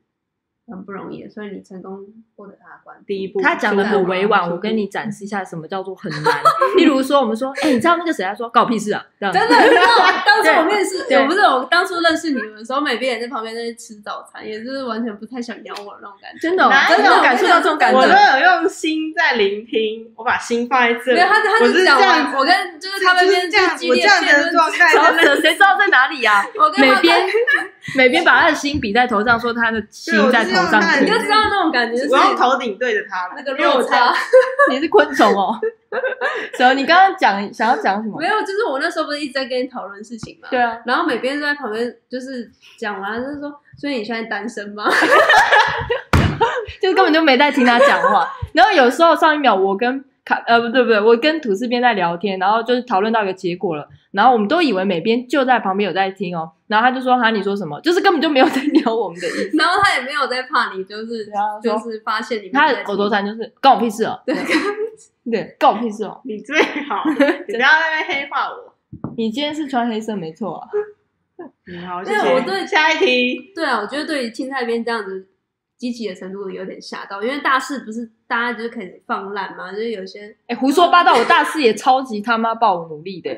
[0.69, 1.31] 很不容易的。
[1.31, 2.05] 所以你成功
[2.37, 6.35] 获得他的关注，第一步，他讲的很委婉，我跟你展示一下什么叫做很难。
[6.77, 8.25] 例如说，我们说，哎、你知道那个谁？
[8.25, 9.05] 他说，搞屁事啊！
[9.19, 9.83] 这样真的，你知道
[10.25, 16.39] 当初我面试，对我不是我当初认识你们的时候，美编也在旁边在吃早餐，也就是完全不太想鸟我的那种感觉。
[16.41, 18.13] 真的、哦，哪有真的感受到这种感觉我都。
[18.13, 21.15] 有用心在聆听，我把心放在这里。
[21.15, 24.89] 没有他，他是讲完，这样，我跟就是他们就是边这样，激烈我这样辩论的状态，
[25.41, 27.27] 谁知道在哪里呀、我跟他美编，
[27.97, 34.13] 美编把他的心比在头上，说他的心在头上你就知道那种感觉，就是我用头顶对着他，那个因为我落差。
[34.71, 35.59] 你是昆虫哦。
[36.57, 36.75] 什么？
[36.75, 38.27] 你刚刚讲想要讲什么没？
[38.27, 40.49] 有，就是我那时候不是一直在跟你讨论事情嘛。
[40.51, 44.85] 对啊，然后美编就在旁边，就是讲完，就是说，所以你现在单身吗？
[46.81, 48.29] 就是根本就没在听他讲话。
[48.53, 59.57] 然后有时候上一秒我跟卡呃不对不对，我跟吐司边在聊天，然后就是讨论到一个结果了，然后我们都以为美编就在旁边有在听哦，然后他就说哈你说什么，就是根本就没有在聊我们的意思。
[59.59, 61.27] 然后他也没有在怕你，就是
[61.63, 64.35] 就是发现你他的口头禅就是关我屁事哦，对
[65.31, 66.21] 对，关我屁事哦。
[66.25, 67.05] 你最好，
[67.49, 68.75] 你不要在那边黑化我。
[69.17, 70.69] 你今天是穿黑色没错啊，
[71.69, 72.35] 嗯，好，对谢谢。
[72.35, 75.29] 我对下一题，对啊，我觉得对于青菜边这样子
[75.79, 83.31] 激起的程度有点吓到，因为大四不是大家就是开始放烂嘛，就是有些哎胡说八道，我大四也超级他妈爆努力的，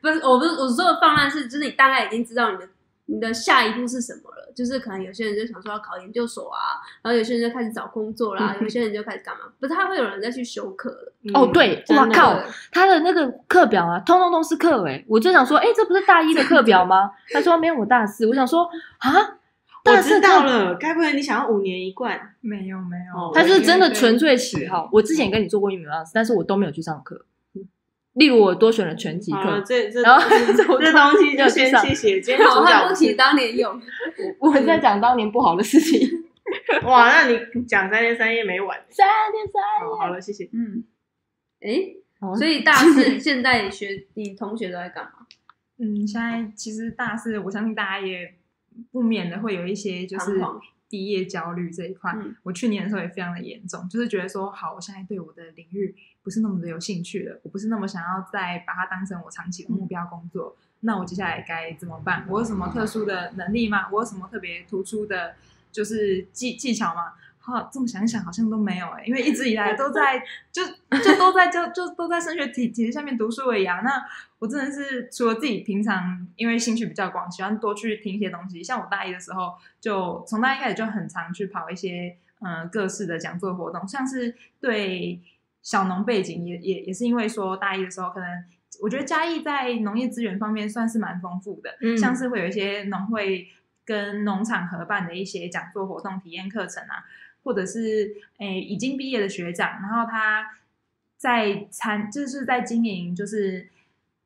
[0.00, 2.68] 不是我不是我说的放烂是，就是你大概已经知道你的
[3.06, 11.12] 你的下一步是什么了，就是可能有些人就想说要考研究所啊，然后有些人就开始找工作啦，有些人就开始干嘛，不太会有人再去修课了。
[11.34, 12.40] 哦对哇靠
[12.72, 17.10] 他的那个课表啊，通通都是课哎，我就想说，哎这不是大一的课表吗？
[17.32, 19.10] 他说没有，我大四，我想说啊，
[19.84, 22.34] 我大四知道了，该不会你想要五年一贯？
[22.40, 24.88] 没有没有哦，他是真的纯粹喜好。
[24.92, 27.26] 我之前跟你做过一米老师，但是我都没有去上课。
[28.14, 32.20] 例如我多选了拳击课，这这然后这东西就先谢谢。
[32.20, 33.80] 今天好主角不汉不提是当年勇，
[34.40, 36.08] 我在讲当年不好的事情。
[36.82, 38.76] 哇，那你讲三天三夜没完。
[38.88, 40.50] 三天三夜，好了，谢谢。
[40.52, 40.82] 嗯，
[41.60, 45.10] 诶，哦所以大四现在学你同学都在干嘛？
[45.78, 48.34] 嗯，现在其实大四，我相信大家也
[48.90, 50.40] 不免的会有一些就是
[50.88, 52.12] 毕业焦虑这一块。
[52.16, 60.56] 嗯我去年的时候也非常的严重，就是觉得说，好，我现在对我的领域不是那么的有兴趣了，我不是那么想要再把它当成我长期的目标工作。
[60.80, 62.26] 那我接下来该怎么办？
[62.28, 63.88] 我有什么特殊的能力吗？
[63.92, 65.34] 我有什么特别突出的，
[65.70, 67.12] 就是技技巧吗？
[67.42, 70.22] 好，这么想一想，好像都没有哎、因为一直以来都在
[70.52, 70.62] 就
[70.98, 73.80] 就都在就就都在升学体体制下面读书而已啊。
[73.80, 73.90] 那
[74.38, 85.20] 我真的是除了自己平常因为兴趣比较广，喜欢多去听一些东西，像我大一的时候，就从大一开始就很常去跑一些嗯、呃各式的讲座活动，像是对
[85.62, 88.44] 小农背景也也也是因为说大一的时候可能。
[88.80, 93.46] 我觉得嘉义在农业资源方面算是蛮丰富的，嗯像是会有一些农会
[93.84, 97.04] 跟农场合办的一些讲座活动、体验课程啊，
[97.42, 100.50] 或者是诶已经毕业的学长，然后他
[101.16, 103.68] 在参就是在经营就是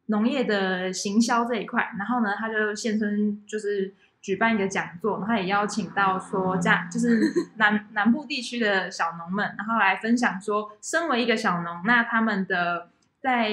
[0.06, 7.20] 农业的行销这一块，然后呢，他就现身就是举办一个讲座，然后也邀请到说家就是
[7.56, 13.50] 南南部地区的小农们，然后来分享说，身为一个小农，那他们的在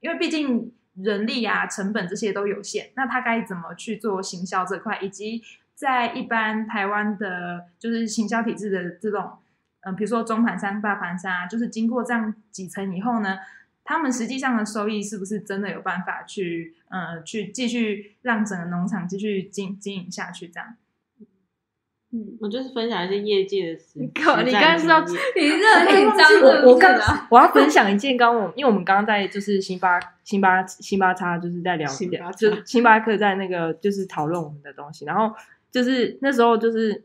[0.00, 5.42] 因为毕竟人力啊、成本这些都有限，那他该怎么去做行销这块，以及
[5.80, 9.30] 在一般台湾的，就是行销体制的这种，
[9.80, 13.38] 嗯、比如说中盘商、大盘商啊，就是经过这样几层以后呢，
[13.82, 20.48] 他们实际上的收益是不是真的有办法去，呃，去继续让整个农场继续经经营下去？
[20.48, 20.76] 这样，
[22.12, 24.00] 嗯，我就是分享一些业界的事。
[24.00, 35.34] 你靠实你刚 刚是要战经验你这很紧张的，我我刚我要分享一件，刚我因为我们刚刚在就是星巴星巴星巴叉就是在聊星巴，叉就星巴克在那个就是讨论我们的东西，然后
[35.72, 37.04] 就是那时候就是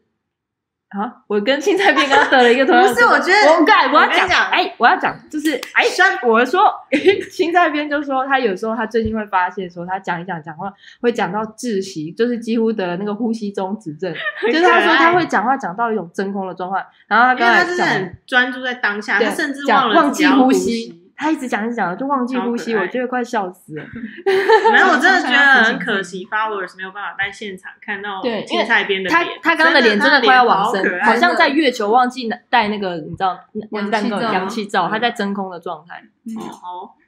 [0.89, 5.83] 啊，我跟青菜片刚刚得了一个同样的不是我觉得我改我要讲，讲哎，我要讲就是哎，
[6.23, 6.61] 我说
[7.31, 21.04] 青菜片就说他有时候他最近会发现说他讲一讲讲话会讲到窒息，就是几乎得了那个呼吸中止症，就是他说他会讲话讲到一种真空的状况，然后他因为他就是刚才讲很专注在当下，他甚至忘了忘记呼吸。
[21.17, 23.83] 他一直讲一直讲，就忘记呼吸，我觉得快笑死了。
[24.71, 29.39] 没有，我真的觉得很可惜，followers 没有办法在现场看到对青菜边的他脸。
[29.41, 33.39] 他刚刚的脸真的快要往生好像在月球忘记带那个你知道
[33.71, 36.03] 氧气那个罩氧气罩，他在真空的状态。
[36.35, 36.51] 好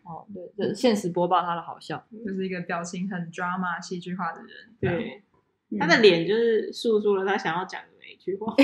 [0.03, 2.03] 好，哦，对，这现实播报他的好笑。
[2.25, 4.49] 就是一个表情很 drama 戏剧化的人。
[4.79, 5.21] 对，
[5.69, 8.55] 嗯他的脸就是诉说了他想要讲的每一句话。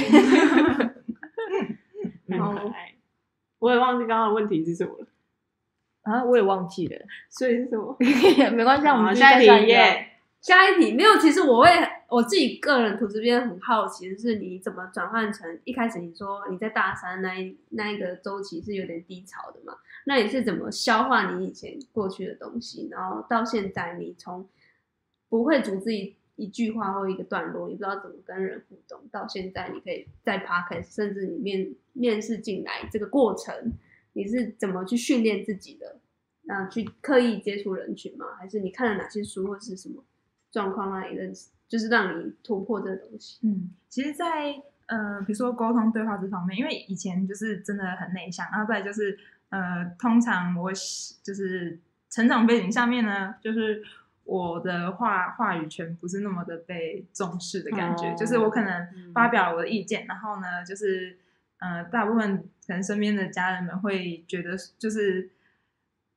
[2.30, 2.94] 很好可爱。
[3.60, 5.08] 我也忘记刚刚的问题是什么了，
[6.04, 6.98] 啊，我也忘记了，
[7.30, 7.96] 所以是什么？
[8.56, 9.74] 没关系，我好们下一题。
[10.42, 11.70] 下一题没有，其实我会
[12.10, 19.74] 我自己个人图这边很好奇就是，你怎么转换成一开始你说你在大三那一那一个周期是有点低潮的嘛？
[20.06, 24.46] 那你是怎么消化你以前过去的东西，然后到现在你从
[25.30, 33.56] 不会组织一一句话或一个段落，你不知道怎么跟人互动，到现在你可以在 podcast 甚至你面面试进来这个过程，
[34.14, 35.98] 你是怎么去训练自己的？
[36.46, 38.26] 那去刻意接触人群吗？
[38.38, 40.04] 还是你看了哪些书或是什么
[40.52, 43.40] 状况让你认识，就是让你突破这个东西？
[43.48, 44.54] 嗯，其实在，
[44.88, 49.18] 呃，比如说沟通对话这方面，因为以前就是真的很内向，然后再就是
[49.50, 53.82] 呃，通常我喜就是成长背景下面呢，就是
[54.26, 61.18] 我的话话语权不是那么的被重视的感觉，哦就是我可能嗯发表我的意见，然后呢，就是
[61.60, 65.30] 呃，大部分可能身边的家人们会觉得就是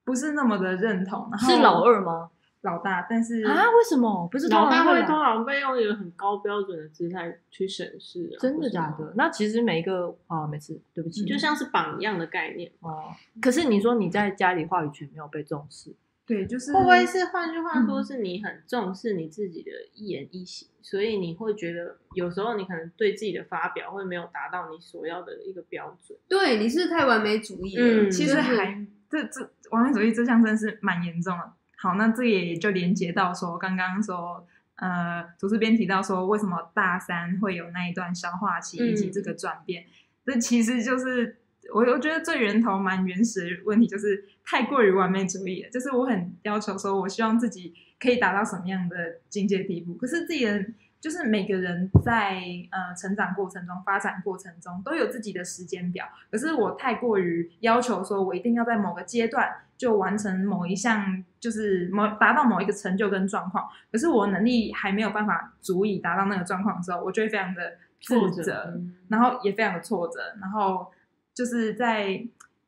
[0.04, 2.30] 不是那么的认同，然后是老二吗？
[2.62, 3.64] 老大，但是啊？
[3.70, 9.12] 为什么不是老大会啊通常被用一个很高标准的姿态去审视、啊，真的假的？？
[9.14, 13.12] 那其实每一个啊，每次，对不起，就像是榜样的概念，哦。
[13.40, 15.94] 可是你说你在家里话语权没有被重视，
[16.26, 26.18] 对，就是会不会是换句话说，嗯是你很重视你自己的一言一行，所以你会觉得有时候你可能对自己的发表会没有达到你所要的一个标准。
[26.28, 28.02] 对，你是太完美主义了。
[28.02, 31.52] 嗯其实就是还这这完美主义这项真是蛮严重的。
[31.76, 39.84] 好，那这也就连接到说刚刚说，呃，主持编提到说为什么大三会有那一段消化期以及这个转变，
[40.24, 41.36] 这其实就是
[41.72, 45.70] 我我觉得最源头蛮原始的问题，就是太过于完美主义了。
[45.70, 48.96] 就是我很要求说，我希望自己可以达到什么样的
[49.28, 50.64] 境界地步，可是自己的
[51.00, 56.06] 就是每个人在呃成长过程中、发展过程中都有自己的时间表。
[56.30, 63.68] 可是我太过于要求说，我一定要在某个阶段就完成某一项，就是某达到某一个成就跟状况。
[63.92, 70.90] 可是我能力还没有办法足以达到那个状况的时候，我就会非常的自挫责，折嗯然后也非常的挫折，然后
[71.36, 72.04] 就是在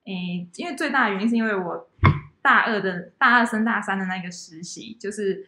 [0.04, 1.88] 诶，因为最大的原因是因为我
[2.42, 5.46] 大二的大二升大三的那个实习，就是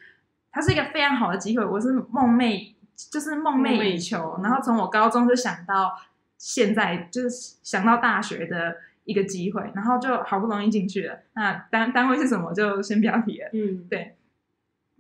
[0.51, 2.73] 它是一个非常好的机会，我是梦寐，
[3.13, 5.93] 就是梦寐以求，然后从我高中就想到
[6.39, 7.31] 现在，就是
[7.63, 11.21] 想到大学的一个机会，然后就好不容易进去了。
[11.35, 13.51] 那单单位是什么就先不要提了。
[13.53, 14.17] 嗯，对，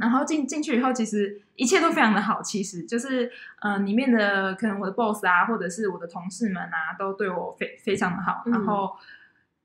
[0.00, 2.42] 然后进进去以后，其实一切都非常的好。
[2.42, 8.90] 其实就是，呃，里面的可能我的 boss 啊，或者是我的同事们啊，都对我非非常的好，嗯然后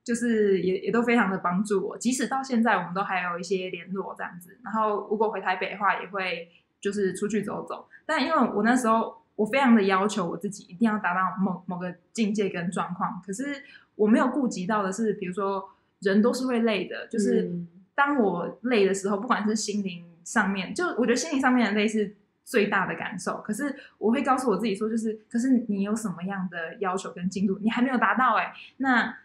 [0.04, 1.96] 就是也也都非常的帮助我。
[1.96, 4.58] 即使到现在，我们都还有一些联络这样子。
[4.62, 6.48] 然后如果回台北的话，也会
[6.80, 7.88] 就是出去走走。
[8.04, 13.62] 但因为我那时候我非常的要求我自己一定要达到某某个境界跟状况，可是
[13.94, 15.70] 我没有顾及到的是，比如说
[16.00, 17.42] 人都是会累的，就是。
[17.42, 23.36] 嗯当我累的时候，不管是心灵上面，就我觉得心理上面的累是最大的感受。
[23.42, 29.16] 可是我会告诉我自己说，就是，可是你有什么样的要求跟进度，你还没有达到哎、那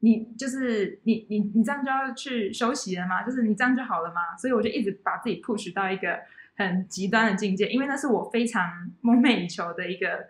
[0.00, 3.22] 你就是你你你这样就要去休息了吗？
[3.22, 4.36] 就是你这样就好了吗？
[4.36, 6.18] 所以我就一直把自己 push 到一个
[6.56, 10.26] 很极端的境界，因为那是我非常梦寐以求的一个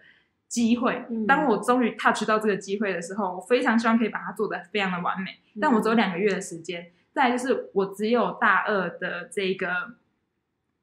[0.46, 1.04] 机会。
[1.10, 5.38] 嗯当我终于 touch 到这个机会的时候，我非常希望可以把它做得非常的完美。
[5.60, 6.86] 但我只有两个月的时间。
[7.12, 9.66] 再来就是我只有大二的这个，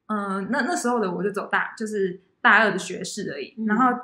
[0.08, 3.98] 嗯、那那时候的我就走大，就是大二的学士而已，嗯然后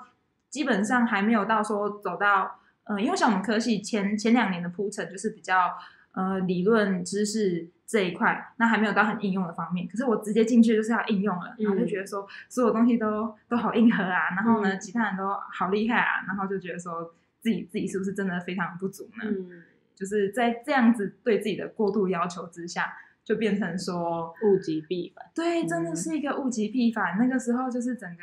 [0.49, 5.75] 基本上还没有到说走到，嗯、因为像我们科系前前两年的铺陈就是比较
[6.13, 9.87] 呃理论知识这一块，那还没有到很应用的方面。
[9.89, 19.25] 可是我直接进去就是要应用了，然后就觉得说所有东西都都好硬核啊，然后呢，嗯其他人都好厉害啊，然后就觉得说自己自己是不是真的非常不足呢？
[19.25, 19.63] 嗯，
[19.95, 22.95] 就是在这样子对自己的过度要求之下，
[23.25, 25.25] 就变成说，物极必反。
[25.35, 27.17] 对，真的是一个物极必反。
[27.19, 28.23] 那个时候就是整个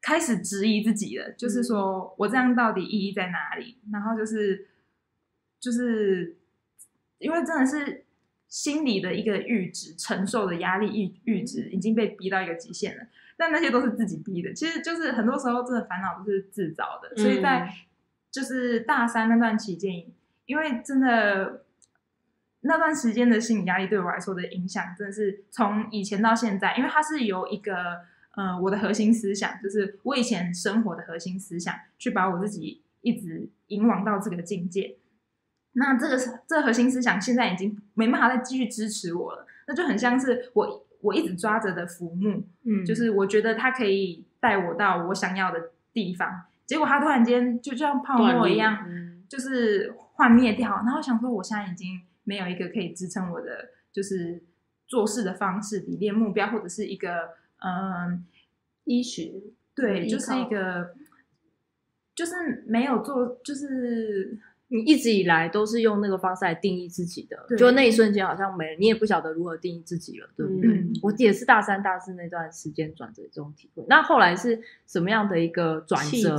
[0.00, 3.76] 开始质疑自己了，就是说我这样到底意义在哪里？
[3.92, 4.68] 然后就是
[5.60, 6.36] 就是
[7.18, 8.06] 因为真的是
[8.48, 13.06] 心理的一个阈值，承受的压力阈阈值已经被逼到一个极限了。
[13.36, 17.14] 但那些都是自己逼的，其实就是很多时候真的烦恼都是自找的。
[17.14, 17.72] 所以在
[18.30, 20.06] 就是大三那段期间，
[20.46, 21.64] 因为真的
[22.60, 27.74] 那段时间的心理压力对我来说的影响，真的是从以前到现在，因为它是由一个
[28.36, 34.96] 呃我的核心思想，就是我以前生活的核心思想，去把我自己一直引往到这个境界。
[35.72, 40.84] 那这个这个核心思想现在已经没办法再继续支持我了，那就很像是我。
[41.00, 48.84] 我一直抓着的浮木，嗯，就是我觉得它可以带我到我想要的地方，结果它突然间就像泡沫一样，
[49.28, 50.74] 就是幻灭掉。
[50.78, 54.42] 然后想说，我现在已经没有一个可以支撑我的，就是
[54.86, 57.30] 做事的方式、理念、目标，或者是一个
[57.64, 58.24] 嗯
[58.84, 59.42] 依循，
[59.74, 60.94] 对，就是一个，
[62.14, 64.38] 就是没有做，就是。
[64.70, 70.84] 你一直以来都是用那个方式来定义自己的，就那一瞬间好像没了，你也不晓得如何定义自己了，对不对？
[71.02, 73.82] 我也是大三、大四那段时间转折这种体会。
[73.88, 76.36] 那后来是什么样的一个转折？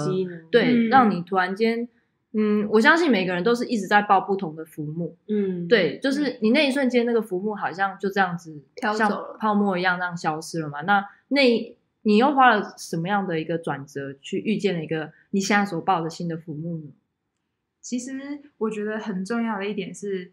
[0.51, 1.89] 对，让你突然间，
[2.34, 10.82] 嗯，我相信每个人都是一直在抱不同的浮木，嗯，对，就是你那一瞬间那个浮木好像就这样子飘走了，泡沫一样这样消失了嘛？
[10.82, 11.41] 那那
[12.03, 16.91] 你又花了什么样的一个转折去遇见了一个你现在所抱的新的浮木呢？
[17.82, 18.13] 其实
[18.59, 20.32] 我觉得很重要的一点是，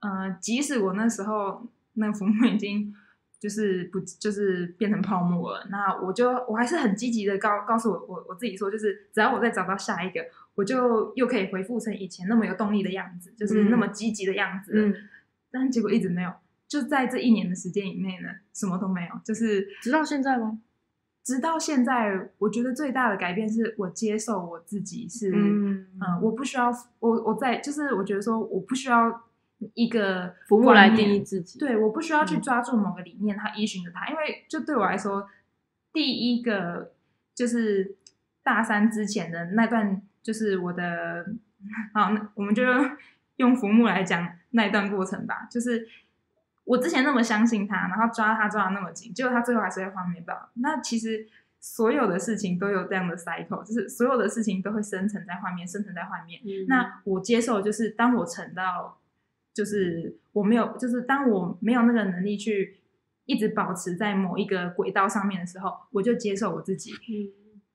[0.00, 2.94] 呃，即使我那时候那浮木已经
[3.40, 10.24] 就是不就是变成泡沫了，那我就我还是很积极的告告诉我我我自己说，就是只要我再找到下一个，
[10.58, 14.72] 我就又可以恢复成以前那么有动力的样子，就是那么积极的样子。
[14.74, 14.92] 嗯，
[15.52, 16.32] 但结果一直没有，
[16.66, 20.58] 就在这一年的时间以内呢，什么都没有，就是直到现在吗？
[21.22, 25.86] 直到现在，我觉得最大的改变是我接受我自己是，嗯，
[26.20, 29.24] 我不需要我我在就是我觉得说我不需要
[29.74, 35.28] 一个服务来定义自己，对，我不需要去抓住某个理念，它依循着它，因为就对我来说，
[35.92, 36.94] 第一个
[37.32, 37.94] 就是
[38.42, 41.26] 大三之前的那段，就是我的，
[41.94, 42.62] 好，那我们就
[43.36, 45.88] 用浮木来讲那一段过程吧，就是。
[46.68, 50.50] 我之前那么相信他，然后抓他抓的那么紧，结果他最后还是会幻灭掉。
[50.56, 51.26] 那其实
[51.58, 56.42] 所有的事情都有这样的 cycle，就是所有的事情都会生成在画面，生成在画面。
[56.44, 56.66] 嗯。
[56.68, 58.98] 那我接受，就是当我沉到，
[59.54, 62.76] 就是我没有，就是当我没有那个能力去
[63.24, 66.92] 一直保持在某一个轨道上面的时候，我就接受我自己，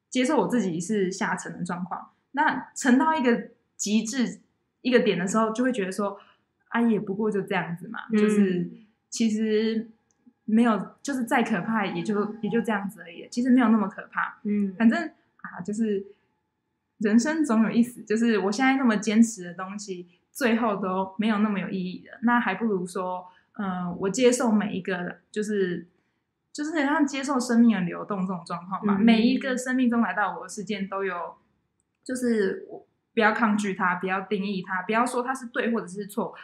[0.07, 2.11] 接受我自己是下沉的状况。
[2.33, 4.41] 那沉到一个极致
[4.81, 6.19] 一个点的时候，就会觉得说，
[6.67, 8.69] 啊，也不过就这样子嘛，就是。
[9.13, 9.91] 其实
[10.45, 13.27] 没有，就是再可怕，也就也就这样子而已。
[13.29, 14.39] 其实没有那么可怕。
[14.41, 15.07] 嗯，反正
[15.43, 16.03] 啊，就是
[16.97, 18.01] 人生总有一死。
[18.01, 22.17] 就是我现在那么坚持的东西，最后都没有那么有意义的。
[22.23, 23.27] 那还不如说，
[23.59, 25.85] 嗯，我接受每一个，就是
[26.51, 28.97] 就是很像接受生命的流动这种状况吧。
[28.97, 31.35] 每一个生命中来到我的世界都有，
[32.03, 36.35] 就是我不要抗拒它，不要定义它，不要说它是对或者是错。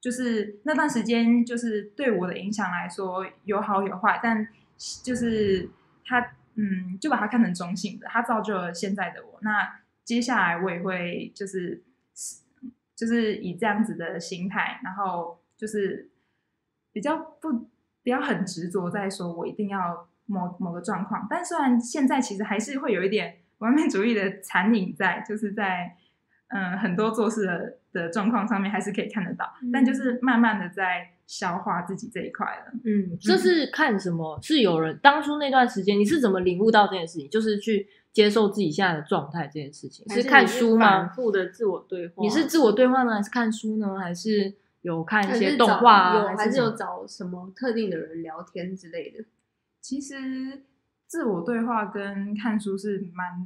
[0.00, 4.48] 就是那段时间，就是对我的影响来说有好有坏，但
[5.04, 5.68] 就是
[6.06, 6.18] 他，
[6.54, 9.38] 嗯，就把它看成中性的，它造就了现在的我。
[9.42, 11.82] 那接下来我也会就是，
[12.96, 16.10] 就是以这样子的心态，然后就是
[16.92, 17.52] 比较不
[18.02, 21.26] 不要很执着在说我一定要某某个状况。
[21.28, 25.96] 但虽然现在其实还是会有一点完美主义的残影在， 就是在。
[26.52, 32.72] 嗯，很多做事的的状况上面还是可以看得到，但就是慢慢的在消化自己这一块了。
[32.84, 34.36] 嗯，这是看什么？
[34.42, 37.30] 是有人当初那段时间你是怎么领悟到这件事情？
[37.30, 40.88] 就是去接受自己现在的状态这件事情，是看书吗？
[41.06, 42.14] 反复的自我对话。
[42.16, 43.96] 你是自我对话呢，还是看书呢？
[44.00, 44.52] 还是
[44.82, 45.92] 有看一些动画？
[45.92, 49.24] 啊还是有找什么特定的人聊天之类的？
[49.80, 50.64] 其实
[51.10, 53.44] 自我对话跟看书是蛮。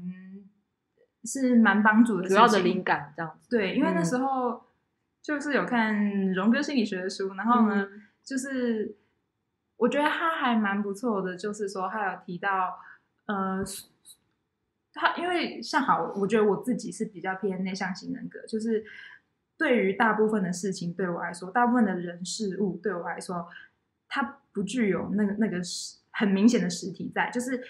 [1.26, 3.48] 是蛮帮助的，主要的灵感这样子。
[3.48, 4.62] 对，因为那时候
[5.22, 7.88] 就是有看荣哥心理学的书，然后呢，
[8.22, 8.94] 就是
[9.78, 12.78] 我觉得他还蛮不错的，就是说他有提到，
[13.24, 13.64] 呃，
[14.92, 18.84] 他因为像好，我觉得我自己是比较偏内向型人格，就是
[19.56, 23.48] 对于大部分的事情对我来说，大部分的人事物对我来说，
[24.08, 27.62] 它不具有那个那个实很明显的实体在，就是。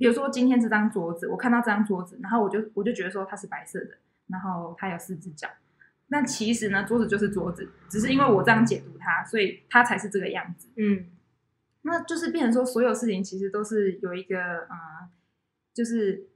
[0.00, 3.90] 比如说今天这张桌子，我看到这张桌子，然后我就我就觉得说它是白色的，
[4.26, 5.48] 然后它有四只脚。
[6.08, 10.68] 那其实呢，桌子就是桌子，只是因为我这样解读它，所以它才是这个样子。
[10.76, 11.06] 嗯，
[11.82, 15.08] 那就是变成说所有事情其实都是有一个呃
[15.72, 16.30] 就是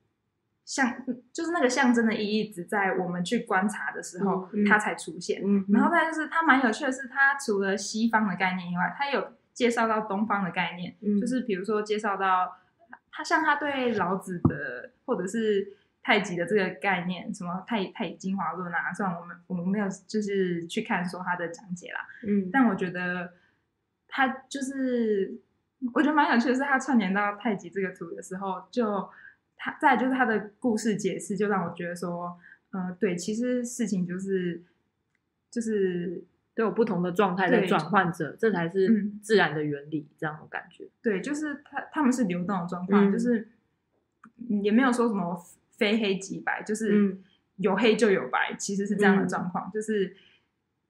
[0.64, 5.42] 象，就是那个象征的意义，只在我们去观察的时候，它才出现。
[5.44, 11.20] 嗯然后再就是它蛮有趣的是，它除了西方的概念以外，它有介绍到东方的概念，嗯。
[11.20, 12.57] 就是比如说介绍到
[13.11, 15.72] 他像他对老子的或者是
[16.03, 22.48] 太极的这个概念，什么太太乙精华论啊，虽然我们我们没有就是去看说他的讲解啦，嗯。
[22.53, 23.32] 但我觉得
[24.09, 25.38] 他就是
[25.94, 29.09] 我觉得蛮有趣的是，他串联到太极这个图的时候，就
[29.57, 32.38] 他再就是他的故事解释，就让我觉得说，
[32.70, 34.62] 呃，对，其实事情就是
[35.51, 36.24] 就是
[36.55, 40.88] 都有不同的状态在转换着，这才是嗯自然的原理，这样的感觉。
[41.03, 43.48] 对，就是他他们是流动的状况，嗯就是
[44.48, 45.40] 嗯也没有说什么
[45.78, 47.22] 非黑即白，就是嗯
[47.57, 50.14] 有黑就有白，其实是这样的状况，就是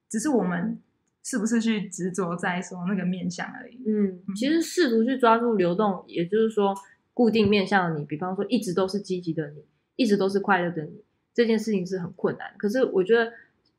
[0.08, 0.80] 只是我们
[1.22, 3.82] 是不是去执着在说那个面相而已。
[3.86, 6.74] 嗯，其实试图去抓住流动，也就是说
[7.12, 9.64] 固定面向的你，比方说一直都是积极的你，
[9.96, 11.04] 一直都是快乐的你，
[11.34, 12.54] 这件事情是很困难。
[12.56, 13.32] 可是我觉得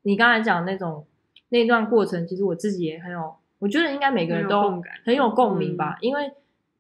[0.04, 1.06] 你刚才讲的那种
[1.52, 6.32] 那段过程，其实我自己也很有，我觉得应该每个人都很有共鸣吧，因为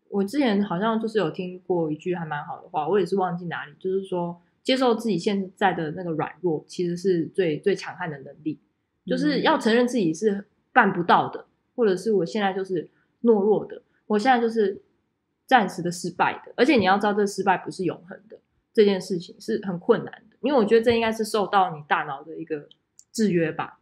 [0.09, 8.57] 我之前好像就是有听过一句还蛮好的话，我也是忘记哪里，就是说接受自己现在的那个软弱，其实是最最强悍的能力，
[9.05, 11.45] 就是要承认自己是办不到的，
[11.76, 12.89] 或者是我现在就是
[13.24, 14.82] 懦弱的，我现在就是
[15.45, 18.38] 暂时的失败的，而且你要知道，这失败不是永恒的，
[18.74, 22.69] 这件事情是很困难的，因为我觉得这应该是受到你大脑的一个
[23.11, 23.80] 制约吧。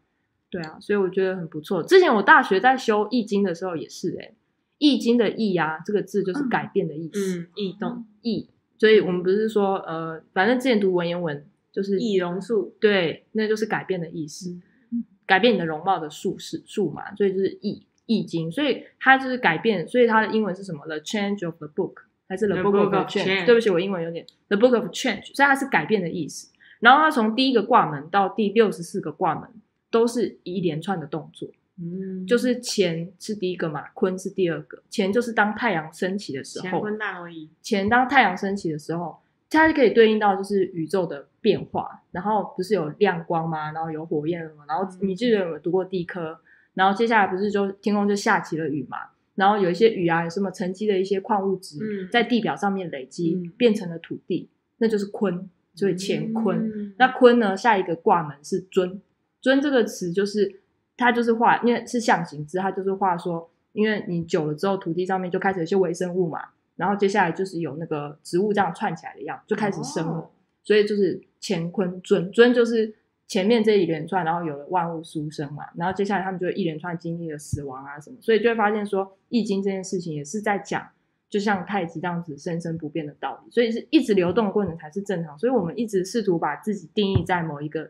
[0.50, 1.84] 对啊，所以我觉得很不错。
[1.84, 4.34] 之前我大学在修《易经》的时候也是、欸，
[4.78, 8.50] 易经》的“易”啊，这个字就是改变的意思，嗯，异动，易。
[8.78, 14.58] 所以我们不是说，呃，反正之前读文言文就是易容术，对，那就是改变的意思，
[14.92, 21.96] 嗯改变你的容貌的术士术嘛，所以就是易易经，所以它就是改变，所以它的英文是什么？The change of the book
[22.28, 26.52] 还是 The book of change？change 对不起，我英文有点 The book of change，所以它是改变的意思。
[26.80, 29.50] 然后它从第一个卦门到第六十四个卦门
[29.92, 31.50] 都是一连串的动作，
[31.82, 39.18] 嗯就是乾是第一个嘛，坤是第二个，乾就是当太阳升起的时候，乾坤大挪移，乾当太阳升起的时候，
[39.50, 42.04] 它就可以对应到就是宇宙的变化。
[42.12, 43.72] 然后不是有亮光吗？
[43.72, 44.66] 然后有火焰了吗？
[44.68, 46.40] 然后嗯你记得有没有读过地科？
[46.74, 48.98] 然后接下来不是就天空就下起了雨嘛？
[49.36, 56.58] 然后有一些雨啊，有什么沉积的一些矿物质、嗯在地表上面累积，嗯变成了土地，那就是坤，所以乾坤。
[56.58, 59.02] 嗯那坤呢，下一个卦门是尊，
[59.42, 60.62] 尊这个词就是
[60.98, 66.40] 它就是画，因为是象形字，它就是画说，因为你久了之后，土地上面就开始有些微生物嘛，
[66.76, 70.30] 然后接下来就是有那个植物这样串起来的样，就开始生了，哦
[70.64, 72.94] 所以就是乾坤尊，尊就是
[73.28, 80.88] 前面这一连串，然后有了万物苏生嘛，然后接下来他们就一连串经历了死亡啊什么，所以就会发现说，《易经》这件事情也是在讲。
[81.30, 85.38] 就像太极这样子生生不变的道理，所以是一直流动的过程才是正常。
[85.38, 87.88] 所以我们一直试图把自己定义在某一个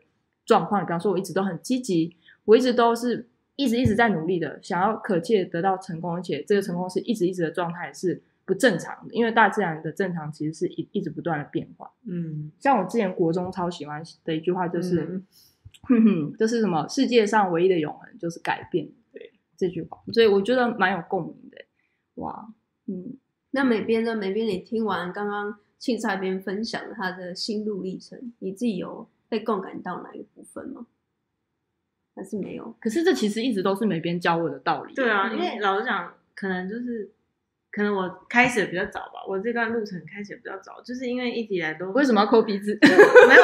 [0.50, 11.92] 状况，比方说，我一直都很积极，我一直都是一直一直在努力的，想要可切得到成功，而且这个成功是一直一直的状态是不正常的，因为大自然的正常其实是一一直不断的变化。
[12.06, 15.26] 嗯，像我之前国中超喜欢的一句话就是，嗯
[15.84, 18.90] 哼哼，就是什么世界上唯一的永恒就是改变。
[19.14, 21.58] 对这句话，所以我觉得蛮有共鸣的。
[22.16, 22.50] 哇，
[22.88, 23.18] 嗯。
[23.52, 24.16] 那美编呢？
[24.16, 30.86] 美编，你听完刚刚庆菜编分享他的心路历程，你自己有被共感到哪一个部分吗？
[32.16, 32.76] 还是没有？
[32.82, 34.94] 可是这其实一直都是美编教我的道理。
[34.94, 37.12] 对啊，嗯因为老实讲，可能就是。
[37.72, 42.76] 可能我开始的比较早吧，我这段路程开始的比较早，就是因为一直以来都为什么要抠鼻子？
[42.82, 43.44] 没有，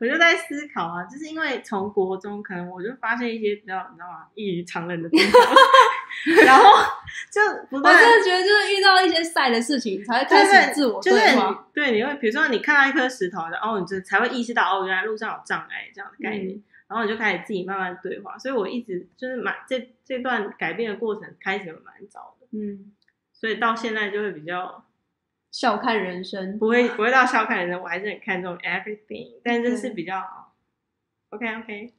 [0.00, 5.30] 我就在思考啊，就是因为从国中，可能我就发现一些比较你知道吗，异于常人的地方，
[6.46, 6.64] 然后
[7.30, 7.40] 就
[7.70, 11.68] 不我真的觉得，就是遇到一些晒的事情，才会开始自我就是你对话。
[11.72, 18.36] 对，你会比如说你看到一颗石头，然后你就才会意识到哦，原来路上有障碍这样的概念，嗯然后你就开始自己慢慢对话。
[18.36, 22.92] 所以我一直就是蛮这这段改变的过程开始蛮早的，嗯，
[23.32, 24.84] 所以到现在就会比较
[25.50, 26.58] 笑看人生。
[26.58, 30.22] 不会不会到笑看人生，我还是很看重 everything，但这是比较
[31.30, 31.94] OK OK。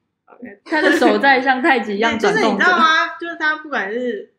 [0.65, 2.65] 他的手在像太极一样就是你转动着。
[2.65, 2.85] 知道吗？
[3.19, 4.33] 就是他不管是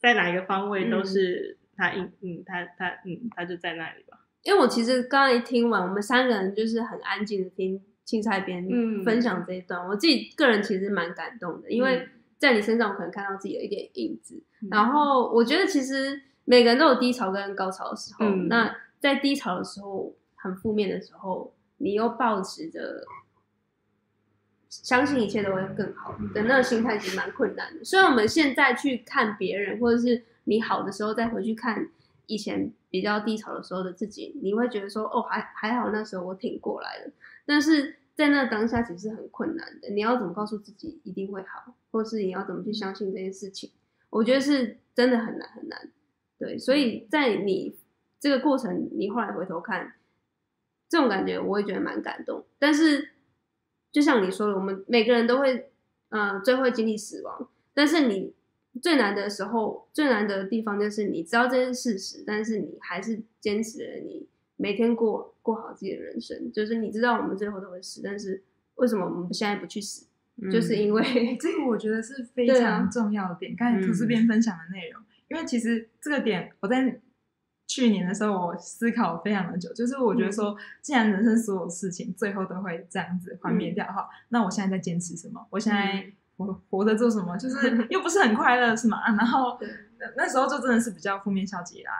[0.00, 4.18] 在哪一个方位，嗯都是他嗯嗯，他他嗯，他就在那里吧。
[4.42, 12.06] 因为我其实刚才听完，我们三个人就是很安静的听青菜编嗯分享这一段，我自己个人其实蛮感动的，因为
[12.38, 14.34] 在你身上我可能看到自己有一点影子。
[14.62, 23.02] 嗯然后我觉得其实每个人都有低潮跟高潮的时候，嗯那在低潮的时候很负面的时候，你又保持着
[24.82, 27.84] 相信一切都会更好的那个心态，其实蛮困难的。
[27.84, 31.88] 虽然我们现在去看别人，或者是你好的时候再回去看
[32.26, 37.12] 以前比较低潮的时候的自己，你会觉得说，哦，还还好，那时候我挺过来了。
[37.46, 43.70] 但是在那当下其实很困难的，你要怎么告诉自己一定会好，或是你要怎么去相信这件事情？
[44.10, 45.90] 我觉得是真的很难很难。
[46.38, 47.76] 对，所以在你
[48.18, 49.94] 这个过程，你后来回头看，
[50.88, 52.44] 这种感觉我也觉得蛮感动。
[52.58, 53.10] 但是
[53.94, 55.70] 就像你说的，我们每个人都会，
[56.08, 57.48] 嗯，最后经历死亡。
[57.72, 58.32] 但是你
[58.82, 64.26] 最难的时候，最难的地方就是你知道这是事实，但是你还是坚持了你
[64.56, 66.50] 每天过过好自己的人生。
[66.50, 68.42] 就是你知道我们最后都会死，但是
[68.74, 70.06] 为什么我们现在不去死？
[70.50, 73.54] 就是因为这个我觉得是非常重要的点。
[73.54, 77.00] 刚才图这边分享的内容，因为其实这个点我在
[77.74, 85.46] 去年的时候我思考非常的久，就是我觉得说，既然人生所有事情最后都会这样子幻灭掉的话，那我现在在坚持什么？
[85.50, 86.12] 我现在。
[86.36, 87.36] 我活着做什么？
[87.36, 88.98] 就是 又不是很快乐，是吗？
[89.06, 89.56] 然后
[90.16, 91.92] 那时候就真的是比较负面消极啦，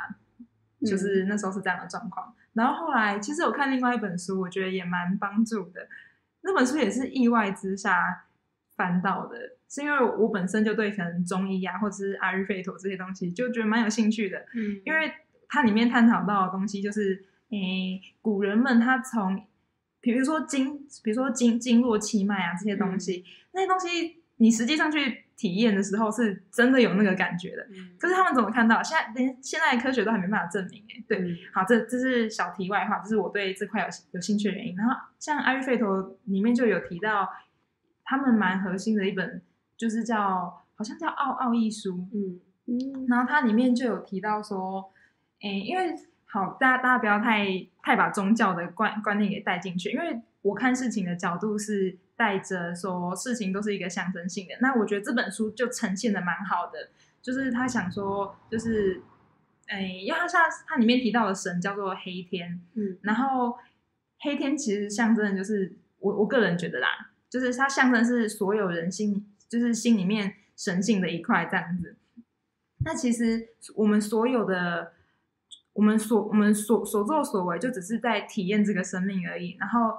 [0.84, 2.34] 就是那时候是这样的状况。
[2.52, 5.86] 然后后来其实我看另外一本书，我觉得也蛮帮助的。
[6.40, 8.24] 那本书也是意外之下
[8.74, 9.36] 翻到的，
[9.68, 14.38] 是因为我本身就对可能中医啊，或者是阿育吠陀这些东西就觉得蛮有兴趣的。
[14.56, 15.12] 嗯，因为
[15.48, 19.44] 它里面探讨到的东西就是，诶，古人们他从
[20.00, 24.22] 比如说经，比如说经经络气脉啊这些东西，那些东西。
[24.38, 27.64] 你实际上去体验的时候，是真的有那个感觉的。
[27.96, 28.82] 可是他们怎么看到？
[28.82, 30.82] 现在连现在科学都还没办法证明。
[30.90, 34.74] 哎，对，好，这这是小题外话，这是我对这块有有兴趣的原因。
[34.74, 37.28] 然后像阿育吠陀里面就有提到，
[38.02, 39.40] 他们蛮核心的一本，
[39.76, 42.04] 就是叫好像叫奥奥义书。
[42.12, 44.92] 嗯嗯，然后它里面就有提到说，
[45.44, 47.46] 哎，因为好，大家大家不要太
[47.82, 51.98] 太把宗教的观观念给带进去，因为我看事情的角度是。
[52.16, 56.90] 带着说事情都是一个象征性的，那我觉得这本书就呈现的蛮好的，
[57.20, 59.02] 就是他想说，就是，
[59.66, 63.58] 哎，因为他像他里面提到的神叫做黑天，嗯，然后
[64.20, 71.96] 黑天其实象征的就是我我个人觉得啦，就是它象征是所有人心，就是心里面神性的一块这样子。
[72.84, 74.92] 那其实我们所有的，
[75.74, 79.98] 我们所我们所所作所为，就只是在体验这个生命而已，然后。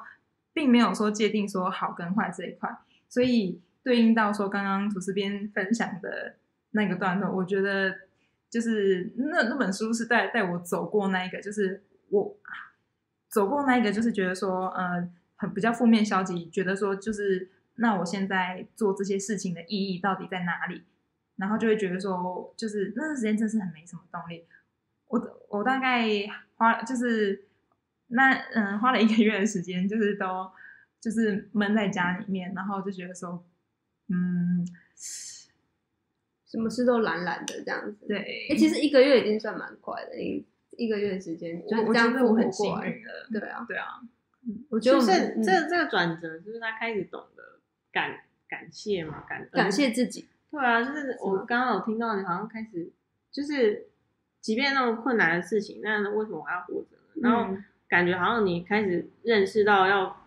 [0.55, 2.73] 并没有说界定说好跟坏这一块，
[3.09, 6.35] 所以对应到说刚刚主持边分享的
[6.71, 7.93] 那个段落，我觉得
[8.49, 12.37] 就是那那本书是带带我走过那一个，就是我
[13.27, 15.05] 走过那一个，就是觉得说呃
[15.35, 20.83] 很比较负面消极，觉得说就是那我现在做这些事情的意义到底在哪里？
[21.35, 24.45] 然后就会觉得说就是那段时间真是很没什么动力。
[25.07, 26.07] 我我大概
[26.55, 27.43] 花就是。
[28.09, 30.47] 那嗯，花了一个月的时间，就是都
[31.01, 33.43] 就是闷在家里面，然后就觉得说，
[34.09, 34.63] 嗯，
[36.45, 38.05] 什么事都懒懒的这样子。
[38.07, 40.45] 对，哎，其实一个月已经算蛮快的，一
[40.77, 43.27] 一个月的时间，就这样我很幸运了。
[43.31, 43.99] 对啊，对啊，
[44.69, 47.59] 我觉得是这这个转折，就是他开始懂得
[47.91, 50.27] 感感谢嘛，感感谢自己。
[50.51, 52.91] 对啊，就是我刚刚有听到你好像开始，
[53.31, 53.87] 就是
[54.45, 56.97] 即便那么困难的事情，那为什么我要活着？
[57.21, 57.57] 然后。
[57.87, 60.17] 感觉好像你开始认识到要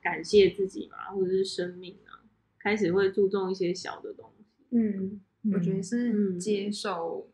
[0.00, 2.22] 感谢自己嘛，或者是生命啊，
[2.60, 4.44] 开始会注重一些小的东西。
[4.70, 5.20] 嗯，
[5.52, 7.28] 我觉得是接受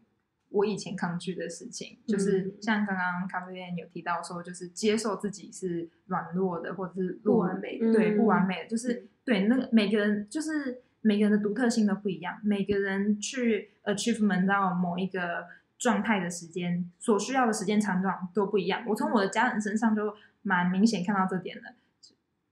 [0.48, 15.46] 我以前抗拒的事情，就是像刚刚咖啡店有提到说，就是接受自己是软弱的，或者是不完美，对，不完美的，就是对那个每个人，就是每个人的独特性都不一样，每个人去 achievement 到某一个。
[15.84, 18.82] 状态的时间所需要的时间长短都不一样。
[18.86, 21.74] 我从我的家人身上就蛮明显看到这点的。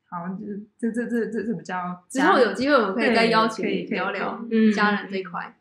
[0.04, 0.28] 好，
[0.78, 4.44] 这这这这这比较之后有机会我们可以再邀请你聊聊
[4.76, 5.56] 家人这一块。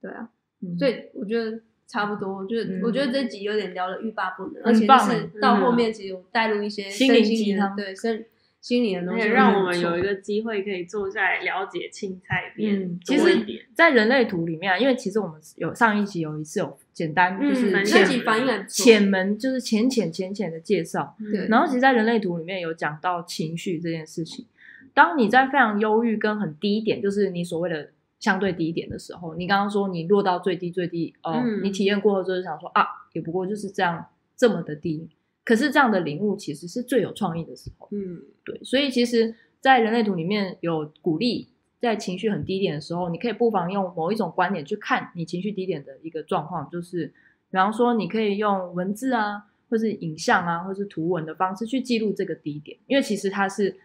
[0.00, 0.30] 对啊，
[0.78, 8.24] 所以我觉得差不多，就是我觉得这集有点聊的欲罢不能，而且是到后面其实有带入一些心灵鸡汤，对，生。
[8.62, 18.22] 心里的东西，让我们有一个机会可以坐下来了解青菜嗯，其实，在人类图里面，因为其实我们有上一集有一次有简单就是浅
[18.68, 21.16] 浅门就是浅浅浅浅的介绍。
[21.32, 24.46] 对，然后其实，在人类图里面有讲到情绪这件事情。
[24.94, 27.90] 当你在非常忧郁跟很低点，就是你所谓的
[28.20, 34.06] 相对低点的时候，你刚刚说你落到最低最低哦，你体验过后就是想说啊，也不过就是这样
[34.36, 35.08] 这么的低。
[35.44, 41.48] 可是这样的领悟其实是最有创意的时候，嗯，对，所以其实，在人类图里面有鼓励，
[41.80, 47.06] 在情绪很低点的时候，你可以不妨用某一种观点去看你情绪低点的一个状况，就是
[47.50, 53.76] 比方说，你可以用文字啊，或是影像啊，或是图文的方式去记录这个低点，因为其实它是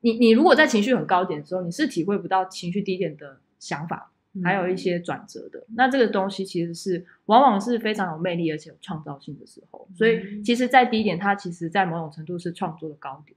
[0.00, 4.12] 你你如果在情绪很高点的时候，你是体会不到情绪低点的想法，
[4.44, 5.64] 还有一些转折的。
[5.74, 9.88] 那这个东西其实是往往是非常有魅力而且有创造性的时候。
[9.94, 13.36] 所以其实，在低点，它其实在某种程度是创作的高点。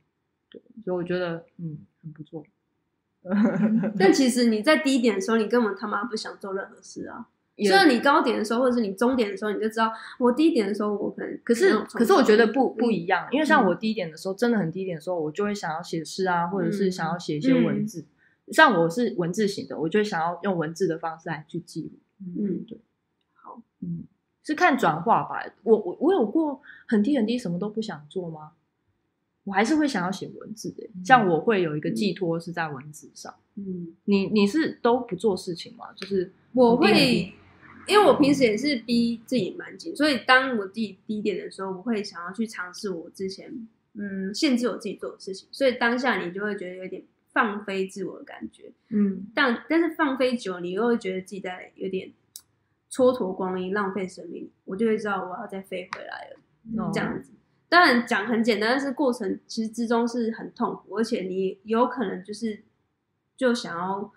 [0.49, 2.43] 对，所以我觉得嗯很不错。
[3.99, 7.27] 但其实你在低点的时候，你根本他妈不想做任何事啊。
[7.57, 18.03] 虽然你高点的时候，或者是你中点的时候，你就知道我低点的时候，我可能可是可是我觉得不不一样，因为像我低点的时候，真的很低点的时候，我就会想要写诗啊，或者是想要写一些文字。
[18.51, 21.91] 像我是文字型的，我就想要用文字的方式来去记录。
[22.19, 22.79] 嗯，对，
[23.33, 24.03] 好，嗯，
[24.43, 25.43] 是看转化吧。
[25.63, 28.51] 我我我有过很低很低，什么都不想做吗？
[29.45, 30.87] 我还是会想要写文字的。
[31.03, 33.33] 像我会有一个寄托是在文字上。
[33.55, 35.91] 嗯，你你是都不做事情吗？
[35.95, 37.33] 就是我会。
[37.87, 47.03] 因为我平时也是逼自己蛮紧，所以当我自己低点的时候，我会想要去尝试我之前嗯限制我自己做的事情，所以当下你就会觉得有点
[47.33, 52.11] 放飞自我的感觉，嗯，但但是放飞久，你又会觉得自己在有点
[52.91, 57.31] 蹉跎光阴、浪费生命，我就会知道我要再飞回来了，这样子。
[57.69, 62.63] 当然讲很简单，但是过程其实之中是很痛苦，而且你有可能就是
[63.37, 64.11] 就想要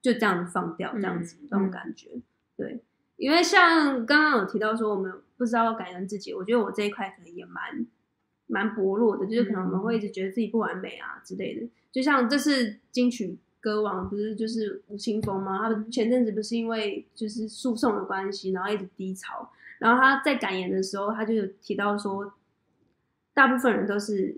[0.00, 2.10] 就这样子放掉，这样子这种感觉，
[2.56, 2.82] 对。
[3.16, 7.86] 因为像刚刚有提到说，我们不知道感恩自己，我觉得我这一块可能也蛮
[8.48, 11.68] 蛮薄弱的，就是可能我们会一直觉得自己不完美啊之类的。
[11.94, 15.60] 就像这次金曲歌王不是就是吴青峰吗？
[15.72, 19.48] 他前阵子不是因为就是诉讼的关系，然后一直低潮。
[19.78, 22.34] 然后他在感言的时候，他就有提到说，
[23.32, 24.36] 大部分人都是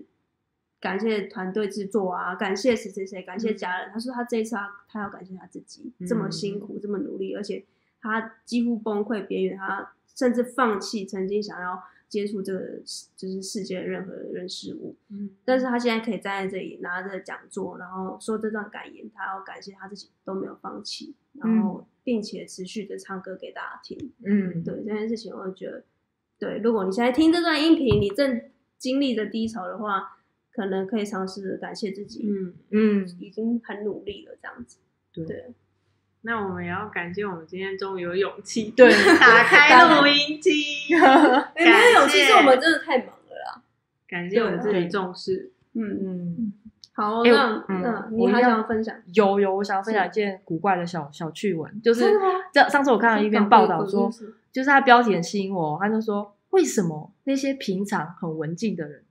[0.79, 3.89] 感谢团队制作啊，感谢谁谁谁，感谢家人。
[3.91, 7.65] 他说他这一次他他要感谢他自己，这么辛苦，这么努力，而且。
[7.99, 12.81] 他几乎崩溃边缘，他甚至放弃曾经想要接触这个
[13.15, 14.95] 就是世界任何人事物。
[15.09, 24.11] 嗯，但是他现在可以站在这里拿着讲座，然后说这段感言，他要感谢他自己都没有放弃，然后并且持续的唱歌给大家听。
[24.23, 25.83] 嗯，对这件事情，我觉得，
[26.39, 28.41] 对，如果你现在听这段音频，你正
[28.77, 30.17] 经历着低潮的话，
[30.51, 32.25] 可能可以尝试感谢自己。
[32.27, 34.77] 嗯嗯，已经很努力了，这样子。
[35.13, 35.53] 对。
[36.21, 38.89] 那我们也要感谢我们今天终于有勇气对
[39.19, 40.51] 打开录音机，
[41.55, 43.61] 没有勇气是我们真的太忙了啦。
[44.07, 46.53] 感谢我们自己重视，嗯嗯，
[46.93, 48.95] 好，那那你还想要分享？
[49.13, 52.11] 有有，我想要分享一件古怪的小小趣闻，就是
[52.51, 54.11] 这上次我看到一篇报道说，
[54.51, 59.03] 就是他标题很吸引我，他就说为什么那些平常很文静的人。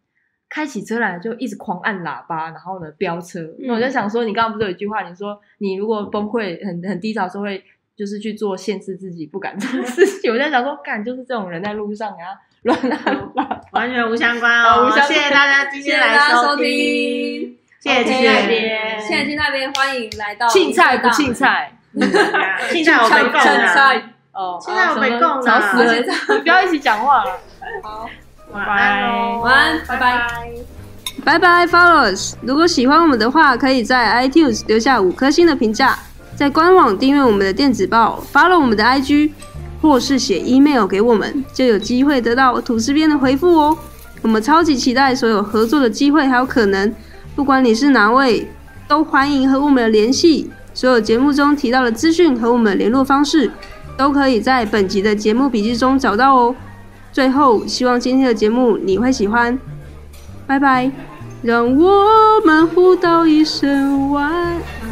[0.49, 3.41] 开起车来就一直狂按喇叭，然后呢飙车。
[3.61, 7.63] 那我就想说，你刚刚不是有一句话，你说你如果崩溃、很很低潮的，时候会
[7.97, 10.33] 就是去做限制自己不敢做的事情。
[10.33, 13.33] 我在想说，干就是这种人在路上啊乱按
[13.73, 14.91] 完全无相关哦。
[15.07, 21.77] 谢谢大家今天来收听，谢谢金那边，谢谢金那边，欢迎来到青菜不青菜，
[22.71, 25.95] 青菜我没空菜哦，青菜我没空吵死了，
[26.37, 27.41] 你不要一起讲话了，
[27.83, 28.09] 好。
[28.53, 30.27] 晚安，晚安，拜拜，
[31.25, 32.35] 拜拜，Followers。
[32.43, 35.99] 如果喜欢我们的话，可以在 iTunes 留下五颗星的评价，
[36.37, 39.33] 在官网订阅我们的电子报，follow 我们的 IG，
[39.83, 43.77] 或是写 email 给我们，就有机会得到吐司边的回复哦。
[44.23, 46.95] 我们超级期待所有合作的机会还有可能，
[47.35, 48.49] 不管你是哪位，
[48.87, 50.51] 都欢迎和我们的联系。
[50.73, 53.51] 所有节目中提到的资讯和我们的联络方式，
[53.97, 56.55] 都可以在本集的节目笔记中找到哦。
[57.17, 59.59] 最后，希望今天的节目你会喜欢，
[60.47, 60.93] 拜拜，
[61.41, 62.05] 让我
[62.45, 64.86] 们互道一声晚安。